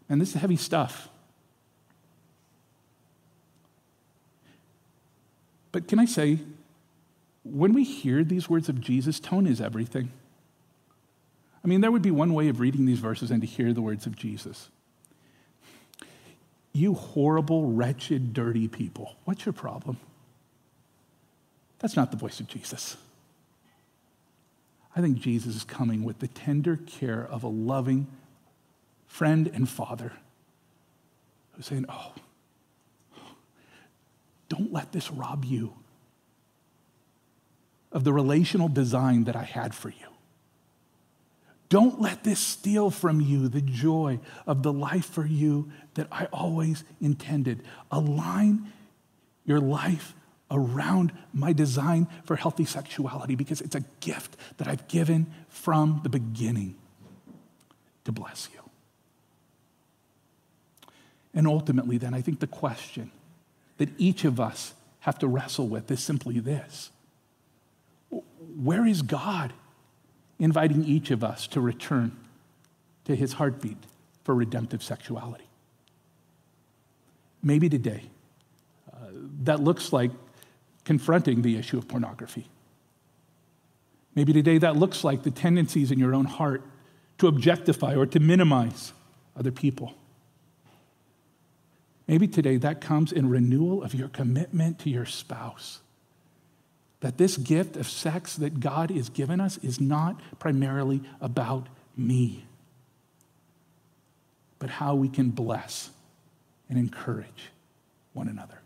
And 0.08 0.22
this 0.22 0.36
is 0.36 0.42
heavy 0.42 0.58
stuff. 0.58 1.10
But 5.72 5.88
can 5.88 6.00
I 6.00 6.06
say, 6.06 6.40
when 7.44 7.74
we 7.74 7.84
hear 7.84 8.24
these 8.24 8.50
words 8.50 8.70
of 8.70 8.80
Jesus, 8.80 9.20
tone 9.20 9.48
is 9.48 9.60
everything. 9.60 10.12
I 11.66 11.68
mean, 11.68 11.82
there 11.82 11.92
would 11.92 12.04
be 12.04 12.12
one 12.12 12.36
way 12.36 12.48
of 12.48 12.60
reading 12.60 12.86
these 12.86 13.00
verses 13.00 13.32
and 13.32 13.42
to 13.42 13.48
hear 13.48 13.74
the 13.74 13.82
words 13.82 14.06
of 14.06 14.16
Jesus. 14.16 14.70
You 16.74 16.94
horrible, 16.94 17.72
wretched, 17.72 18.34
dirty 18.34 18.68
people, 18.68 19.16
what's 19.26 19.48
your 19.48 19.54
problem? 19.54 19.98
That's 21.80 21.96
not 21.96 22.12
the 22.12 22.18
voice 22.18 22.40
of 22.40 22.48
Jesus. 22.48 22.98
I 24.96 25.02
think 25.02 25.18
Jesus 25.18 25.56
is 25.56 25.64
coming 25.64 26.04
with 26.04 26.20
the 26.20 26.28
tender 26.28 26.78
care 26.86 27.26
of 27.26 27.42
a 27.42 27.48
loving 27.48 28.06
friend 29.08 29.50
and 29.52 29.68
father 29.68 30.12
who's 31.54 31.66
saying, 31.66 31.88
Oh, 31.90 32.14
don't 34.50 34.72
let 34.72 34.92
this 34.92 35.10
rob 35.10 35.46
you 35.46 35.74
of 37.92 38.04
the 38.04 38.14
relational 38.14 38.68
design 38.68 39.24
that 39.24 39.36
I 39.36 39.44
had 39.44 39.74
for 39.74 39.90
you. 39.90 40.15
Don't 41.70 42.00
let 42.00 42.24
this 42.24 42.40
steal 42.40 42.92
from 42.92 43.20
you 43.20 43.48
the 43.48 43.62
joy 43.62 44.20
of 44.46 44.64
the 44.64 44.74
life 44.74 45.06
for 45.06 45.26
you 45.26 45.72
that 45.96 46.08
I 46.12 46.26
always 46.26 46.84
intended. 47.02 47.64
Align 47.92 48.72
your 49.46 49.60
life 49.60 50.14
around 50.52 51.12
my 51.34 51.54
design 51.54 52.08
for 52.24 52.36
healthy 52.36 52.66
sexuality 52.66 53.36
because 53.36 53.62
it's 53.62 53.76
a 53.76 53.84
gift 54.00 54.38
that 54.58 54.68
I've 54.68 54.88
given 54.88 55.34
from 55.50 56.02
the 56.04 56.10
beginning 56.10 56.76
to 58.04 58.12
bless 58.12 58.48
you. 58.54 58.60
And 61.34 61.48
ultimately, 61.48 61.98
then, 61.98 62.14
I 62.14 62.22
think 62.22 62.40
the 62.40 62.48
question 62.48 63.12
that 63.78 63.90
each 63.98 64.24
of 64.24 64.40
us 64.40 64.74
have 65.02 65.20
to 65.20 65.28
wrestle 65.28 65.68
with 65.68 65.92
is 65.92 66.02
simply 66.02 66.40
this 66.40 66.92
Where 68.10 68.86
is 68.86 69.02
God 69.02 69.52
inviting 70.40 70.84
each 70.84 71.12
of 71.12 71.24
us 71.24 71.48
to 71.48 71.62
return 71.62 72.12
to 73.06 73.16
his 73.16 73.34
heartbeat 73.34 73.78
for 74.24 74.36
redemptive 74.36 74.84
sexuality? 74.84 75.48
Maybe 77.44 77.70
today, 77.70 78.04
uh, 78.92 79.08
that 79.44 79.60
looks 79.60 79.94
like 79.94 80.12
confronting 80.84 81.42
the 81.42 81.58
issue 81.58 81.78
of 81.78 81.88
pornography. 81.88 82.48
Maybe 84.16 84.32
today 84.32 84.58
that 84.60 84.78
looks 84.78 85.04
like 85.04 85.24
the 85.24 85.32
tendencies 85.32 85.92
in 85.92 86.00
your 86.00 86.16
own 86.16 86.26
heart 86.26 86.64
to 87.18 87.28
objectify 87.28 87.96
or 87.96 88.06
to 88.06 88.20
minimize 88.20 88.94
other 89.38 89.52
people. 89.52 89.94
Maybe 92.08 92.28
today 92.28 92.58
that 92.58 92.82
comes 92.82 93.12
in 93.12 93.30
renewal 93.30 93.84
of 93.84 93.94
your 93.94 94.08
commitment 94.08 94.80
to 94.80 94.90
your 94.90 95.06
spouse. 95.06 95.82
That 97.06 97.20
this 97.20 97.38
gift 97.38 97.78
of 97.78 97.88
sex 97.88 98.36
that 98.38 98.60
God 98.60 98.90
has 98.90 99.10
given 99.10 99.40
us 99.40 99.60
is 99.60 99.80
not 99.80 100.20
primarily 100.40 101.04
about 101.22 101.68
me, 101.96 102.46
but 104.58 104.72
how 104.72 104.96
we 104.96 105.08
can 105.08 105.30
bless 105.30 105.92
and 106.68 106.80
encourage 106.80 107.52
one 108.14 108.28
another. 108.28 108.58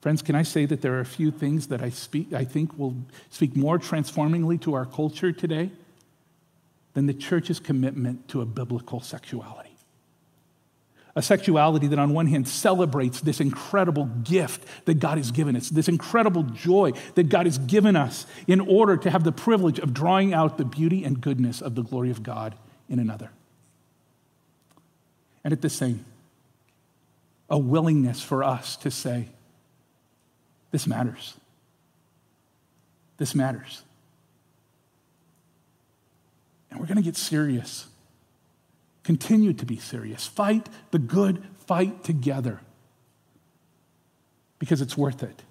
Friends, 0.00 0.22
can 0.22 0.34
I 0.34 0.42
say 0.42 0.66
that 0.66 0.82
there 0.82 0.94
are 0.94 1.00
a 1.00 1.06
few 1.06 1.30
things 1.30 1.68
that 1.68 1.80
I, 1.80 1.90
speak, 1.90 2.32
I 2.32 2.44
think 2.44 2.76
will 2.76 2.96
speak 3.30 3.54
more 3.54 3.78
transformingly 3.78 4.58
to 4.58 4.74
our 4.74 4.86
culture 4.86 5.30
today 5.30 5.70
than 6.94 7.06
the 7.06 7.14
church's 7.14 7.60
commitment 7.60 8.26
to 8.30 8.40
a 8.40 8.44
biblical 8.44 9.00
sexuality? 9.00 9.73
A 11.16 11.22
sexuality 11.22 11.86
that, 11.86 11.98
on 11.98 12.12
one 12.12 12.26
hand, 12.26 12.48
celebrates 12.48 13.20
this 13.20 13.40
incredible 13.40 14.06
gift 14.06 14.64
that 14.86 14.94
God 14.94 15.18
has 15.18 15.30
given 15.30 15.54
us, 15.54 15.68
this 15.68 15.88
incredible 15.88 16.42
joy 16.42 16.92
that 17.14 17.28
God 17.28 17.46
has 17.46 17.58
given 17.58 17.94
us 17.94 18.26
in 18.46 18.60
order 18.60 18.96
to 18.96 19.10
have 19.10 19.22
the 19.22 19.32
privilege 19.32 19.78
of 19.78 19.94
drawing 19.94 20.34
out 20.34 20.58
the 20.58 20.64
beauty 20.64 21.04
and 21.04 21.20
goodness 21.20 21.62
of 21.62 21.76
the 21.76 21.82
glory 21.82 22.10
of 22.10 22.22
God 22.22 22.56
in 22.88 22.98
another. 22.98 23.30
And 25.44 25.52
at 25.52 25.62
the 25.62 25.70
same, 25.70 26.04
a 27.48 27.58
willingness 27.58 28.20
for 28.20 28.42
us 28.42 28.76
to 28.78 28.90
say, 28.90 29.28
This 30.72 30.86
matters. 30.86 31.34
This 33.18 33.34
matters. 33.34 33.82
And 36.70 36.80
we're 36.80 36.86
going 36.86 36.96
to 36.96 37.02
get 37.02 37.16
serious 37.16 37.86
Continue 39.04 39.52
to 39.52 39.66
be 39.66 39.76
serious. 39.76 40.26
Fight 40.26 40.68
the 40.90 40.98
good 40.98 41.44
fight 41.66 42.02
together 42.02 42.60
because 44.58 44.80
it's 44.80 44.96
worth 44.96 45.22
it. 45.22 45.42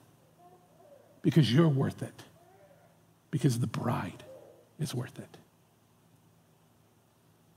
Because 1.22 1.54
you're 1.54 1.70
worth 1.70 2.02
it. 2.02 2.24
Because 3.32 3.60
the 3.60 3.68
bride 3.68 4.24
is 4.80 4.94
worth 4.94 5.18
it. 5.20 5.38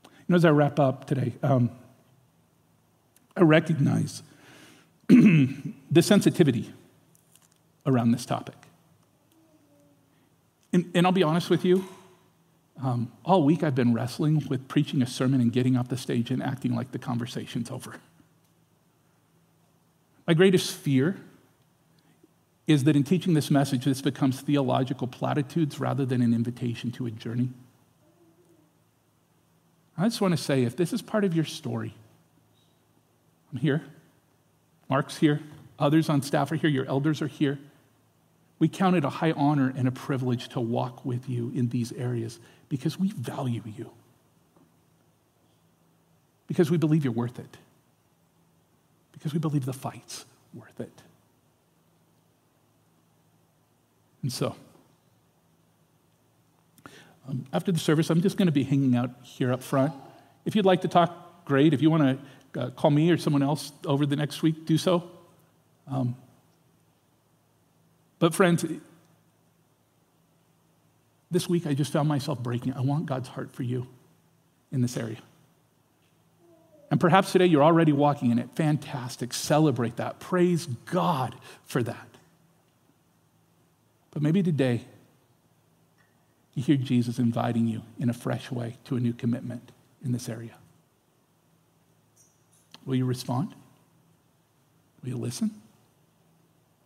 You 0.04 0.10
know, 0.28 0.36
as 0.36 0.44
I 0.44 0.50
wrap 0.50 0.78
up 0.78 1.06
today, 1.06 1.34
um, 1.42 1.70
I 3.36 3.42
recognize 3.42 4.22
the 5.08 6.02
sensitivity 6.02 6.72
around 7.84 8.10
this 8.10 8.26
topic. 8.26 8.56
And, 10.72 10.90
and 10.94 11.06
I'll 11.06 11.12
be 11.12 11.22
honest 11.22 11.48
with 11.48 11.64
you, 11.64 11.86
um, 12.82 13.10
all 13.24 13.42
week 13.42 13.62
I've 13.62 13.74
been 13.74 13.94
wrestling 13.94 14.44
with 14.48 14.68
preaching 14.68 15.02
a 15.02 15.06
sermon 15.06 15.40
and 15.40 15.52
getting 15.52 15.76
off 15.76 15.88
the 15.88 15.96
stage 15.96 16.30
and 16.30 16.42
acting 16.42 16.74
like 16.74 16.92
the 16.92 16.98
conversation's 16.98 17.70
over. 17.70 17.96
My 20.26 20.34
greatest 20.34 20.74
fear 20.74 21.16
is 22.66 22.84
that 22.84 22.96
in 22.96 23.04
teaching 23.04 23.34
this 23.34 23.50
message, 23.50 23.84
this 23.84 24.02
becomes 24.02 24.40
theological 24.40 25.06
platitudes 25.06 25.78
rather 25.78 26.04
than 26.04 26.20
an 26.20 26.34
invitation 26.34 26.90
to 26.92 27.06
a 27.06 27.10
journey. 27.10 27.48
I 29.96 30.04
just 30.04 30.20
want 30.20 30.36
to 30.36 30.42
say 30.42 30.64
if 30.64 30.76
this 30.76 30.92
is 30.92 31.00
part 31.00 31.24
of 31.24 31.34
your 31.34 31.44
story, 31.44 31.94
I'm 33.52 33.58
here. 33.58 33.82
Mark's 34.90 35.16
here. 35.16 35.40
Others 35.78 36.08
on 36.08 36.22
staff 36.22 36.52
are 36.52 36.56
here. 36.56 36.68
Your 36.68 36.86
elders 36.86 37.22
are 37.22 37.26
here. 37.28 37.58
We 38.58 38.68
count 38.68 38.96
it 38.96 39.04
a 39.04 39.10
high 39.10 39.32
honor 39.32 39.72
and 39.76 39.86
a 39.86 39.92
privilege 39.92 40.48
to 40.50 40.60
walk 40.60 41.04
with 41.04 41.28
you 41.28 41.52
in 41.54 41.68
these 41.68 41.92
areas 41.92 42.38
because 42.68 42.98
we 42.98 43.10
value 43.12 43.62
you, 43.64 43.90
because 46.46 46.70
we 46.70 46.76
believe 46.76 47.04
you're 47.04 47.12
worth 47.12 47.38
it, 47.38 47.56
because 49.12 49.32
we 49.32 49.38
believe 49.38 49.64
the 49.64 49.72
fight's 49.72 50.24
worth 50.54 50.80
it. 50.80 51.02
And 54.22 54.32
so, 54.32 54.56
um, 57.28 57.46
after 57.52 57.72
the 57.72 57.78
service, 57.78 58.10
I'm 58.10 58.22
just 58.22 58.36
going 58.36 58.46
to 58.46 58.52
be 58.52 58.64
hanging 58.64 58.96
out 58.96 59.10
here 59.22 59.52
up 59.52 59.62
front. 59.62 59.92
If 60.44 60.56
you'd 60.56 60.64
like 60.64 60.82
to 60.82 60.88
talk, 60.88 61.44
great. 61.44 61.74
If 61.74 61.82
you 61.82 61.90
want 61.90 62.20
to 62.54 62.60
uh, 62.60 62.70
call 62.70 62.90
me 62.90 63.10
or 63.10 63.18
someone 63.18 63.42
else 63.42 63.72
over 63.84 64.06
the 64.06 64.16
next 64.16 64.42
week, 64.42 64.66
do 64.66 64.78
so. 64.78 65.10
Um, 65.90 66.16
but, 68.18 68.34
friends, 68.34 68.64
this 71.30 71.48
week 71.48 71.66
I 71.66 71.74
just 71.74 71.92
found 71.92 72.08
myself 72.08 72.42
breaking. 72.42 72.74
I 72.74 72.80
want 72.80 73.06
God's 73.06 73.28
heart 73.28 73.50
for 73.52 73.62
you 73.62 73.86
in 74.72 74.82
this 74.82 74.96
area. 74.96 75.18
And 76.90 77.00
perhaps 77.00 77.32
today 77.32 77.46
you're 77.46 77.64
already 77.64 77.92
walking 77.92 78.30
in 78.30 78.38
it. 78.38 78.48
Fantastic. 78.54 79.32
Celebrate 79.32 79.96
that. 79.96 80.20
Praise 80.20 80.66
God 80.66 81.34
for 81.64 81.82
that. 81.82 82.08
But 84.12 84.22
maybe 84.22 84.42
today 84.42 84.84
you 86.54 86.62
hear 86.62 86.76
Jesus 86.76 87.18
inviting 87.18 87.66
you 87.66 87.82
in 87.98 88.08
a 88.08 88.14
fresh 88.14 88.50
way 88.50 88.76
to 88.84 88.96
a 88.96 89.00
new 89.00 89.12
commitment 89.12 89.72
in 90.04 90.12
this 90.12 90.28
area. 90.28 90.54
Will 92.86 92.94
you 92.94 93.04
respond? 93.04 93.54
Will 95.02 95.10
you 95.10 95.16
listen? 95.16 95.50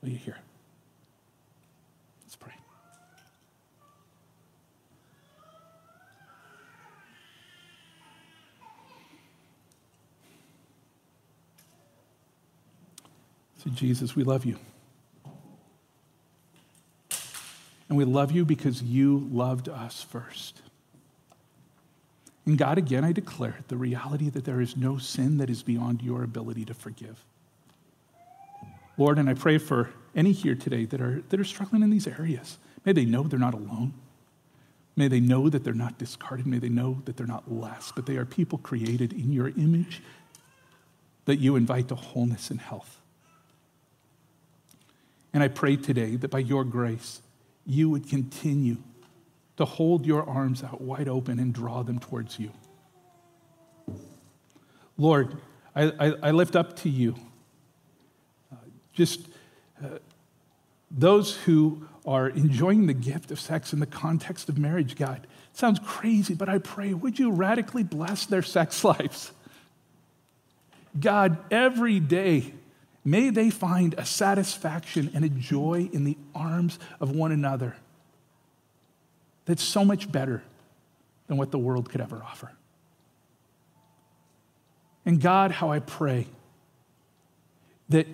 Will 0.03 0.09
you 0.09 0.17
hear? 0.17 0.39
Say, 13.63 13.71
Jesus, 13.75 14.17
we 14.17 14.25
love 14.25 14.45
you. 14.45 14.57
And 17.89 17.99
we 17.99 18.05
love 18.05 18.31
you 18.31 18.45
because 18.45 18.83
you 18.83 19.29
loved 19.31 19.69
us 19.69 20.03
first. 20.03 20.63
And 22.47 22.57
God, 22.57 22.79
again, 22.79 23.05
I 23.05 23.13
declare 23.13 23.59
the 23.69 23.77
reality 23.77 24.31
that 24.31 24.45
there 24.45 24.61
is 24.61 24.77
no 24.77 24.97
sin 24.97 25.39
that 25.39 25.51
is 25.51 25.63
beyond 25.63 26.01
your 26.01 26.23
ability 26.23 26.65
to 26.67 26.75
forgive. 26.75 27.23
Lord, 28.97 29.19
and 29.19 29.29
I 29.29 29.35
pray 29.35 29.59
for 29.59 29.91
any 30.15 30.33
here 30.33 30.55
today 30.55 30.85
that 30.87 31.01
are, 31.01 31.23
that 31.29 31.39
are 31.39 31.45
struggling 31.45 31.83
in 31.83 31.91
these 31.91 32.07
areas. 32.07 32.59
May 32.85 32.93
they 32.93 33.05
know 33.05 33.25
they're 33.25 33.39
not 33.39 33.55
alone. 33.55 33.93
May 34.97 35.09
they 35.09 35.21
know 35.21 35.49
that 35.51 35.65
they're 35.65 35.75
not 35.75 35.99
discarded. 35.99 36.47
May 36.47 36.59
they 36.59 36.69
know 36.69 37.03
that 37.05 37.17
they're 37.17 37.27
not 37.27 37.53
less, 37.53 37.93
but 37.95 38.07
they 38.07 38.17
are 38.17 38.25
people 38.25 38.59
created 38.59 39.13
in 39.13 39.33
your 39.33 39.49
image 39.49 40.03
that 41.27 41.37
you 41.37 41.57
invite 41.57 41.89
to 41.89 41.95
wholeness 41.95 42.51
and 42.51 42.61
health. 42.61 43.00
And 45.33 45.43
I 45.43 45.49
pray 45.49 45.76
today 45.76 46.16
that 46.16 46.31
by 46.31 46.41
your 46.41 46.64
grace, 46.64 47.22
you 47.64 47.89
would 47.91 48.09
continue 48.09 48.78
to 49.57 49.64
hold 49.64 50.07
your 50.07 50.28
arms 50.28 50.64
out 50.64 50.81
wide 50.81 51.09
open 51.09 51.39
and 51.39 51.53
draw 51.53 51.83
them 51.83 51.99
towards 51.99 52.39
you. 52.39 52.51
Lord, 54.97 55.37
I, 55.74 55.93
I, 55.99 56.14
I 56.22 56.31
lift 56.33 56.57
up 56.57 56.76
to 56.76 56.89
you 56.89 57.14
uh, 58.53 58.57
just 58.93 59.28
uh, 59.83 59.99
those 60.91 61.37
who 61.37 61.87
are 62.07 62.28
enjoying 62.28 62.87
the 62.87 62.95
gift 62.95 63.31
of 63.31 63.39
sex 63.39 63.72
in 63.72 63.81
the 63.81 63.87
context 63.87 64.49
of 64.49 64.59
marriage, 64.59 64.97
God. 64.97 65.26
It 65.53 65.57
sounds 65.57 65.78
crazy, 65.85 66.35
but 66.35 66.49
I 66.49 66.59
pray, 66.59 66.95
would 66.95 67.18
you 67.18 67.31
radically 67.31 67.83
bless 67.83 68.26
their 68.26 68.43
sex 68.43 68.83
lives? 68.85 69.33
God, 70.99 71.39
every 71.51 72.01
day, 72.01 72.53
may 73.05 73.31
they 73.31 73.51
find 73.51 73.95
a 73.97 74.05
satisfaction 74.05 75.11
and 75.15 75.25
a 75.25 75.29
joy 75.29 75.89
in 75.93 76.05
the 76.05 76.17
arms 76.35 76.79
of 77.01 77.11
one 77.11 77.33
another 77.33 77.77
that's 79.47 79.63
so 79.63 79.85
much 79.85 80.11
better 80.11 80.43
than 81.27 81.37
what 81.37 81.51
the 81.51 81.59
world 81.59 81.89
could 81.91 82.01
ever 82.01 82.23
offer. 82.23 82.51
And 85.07 85.21
God, 85.21 85.51
how 85.51 85.71
I 85.73 85.79
pray 85.79 86.27
that 87.89 88.07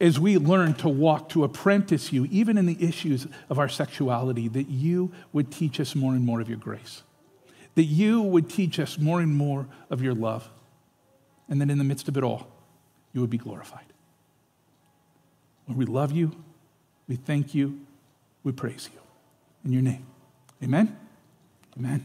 as 0.00 0.18
we 0.18 0.38
learn 0.38 0.74
to 0.74 0.88
walk, 0.88 1.28
to 1.30 1.44
apprentice 1.44 2.12
you, 2.12 2.26
even 2.30 2.56
in 2.56 2.64
the 2.66 2.76
issues 2.82 3.26
of 3.50 3.58
our 3.58 3.68
sexuality, 3.68 4.48
that 4.48 4.68
you 4.68 5.12
would 5.32 5.50
teach 5.50 5.78
us 5.78 5.94
more 5.94 6.14
and 6.14 6.24
more 6.24 6.40
of 6.40 6.48
your 6.48 6.56
grace, 6.56 7.02
that 7.74 7.84
you 7.84 8.22
would 8.22 8.48
teach 8.48 8.78
us 8.78 8.98
more 8.98 9.20
and 9.20 9.34
more 9.34 9.66
of 9.90 10.00
your 10.00 10.14
love, 10.14 10.48
and 11.48 11.60
that 11.60 11.68
in 11.68 11.76
the 11.76 11.84
midst 11.84 12.08
of 12.08 12.16
it 12.16 12.24
all, 12.24 12.48
you 13.12 13.20
would 13.20 13.30
be 13.30 13.38
glorified. 13.38 13.84
Lord, 15.66 15.78
we 15.78 15.86
love 15.86 16.12
you, 16.12 16.32
we 17.08 17.16
thank 17.16 17.54
you, 17.54 17.80
we 18.42 18.52
praise 18.52 18.88
you. 18.92 19.00
In 19.64 19.72
your 19.72 19.82
name, 19.82 20.06
amen. 20.62 20.96
Amen. 21.76 22.04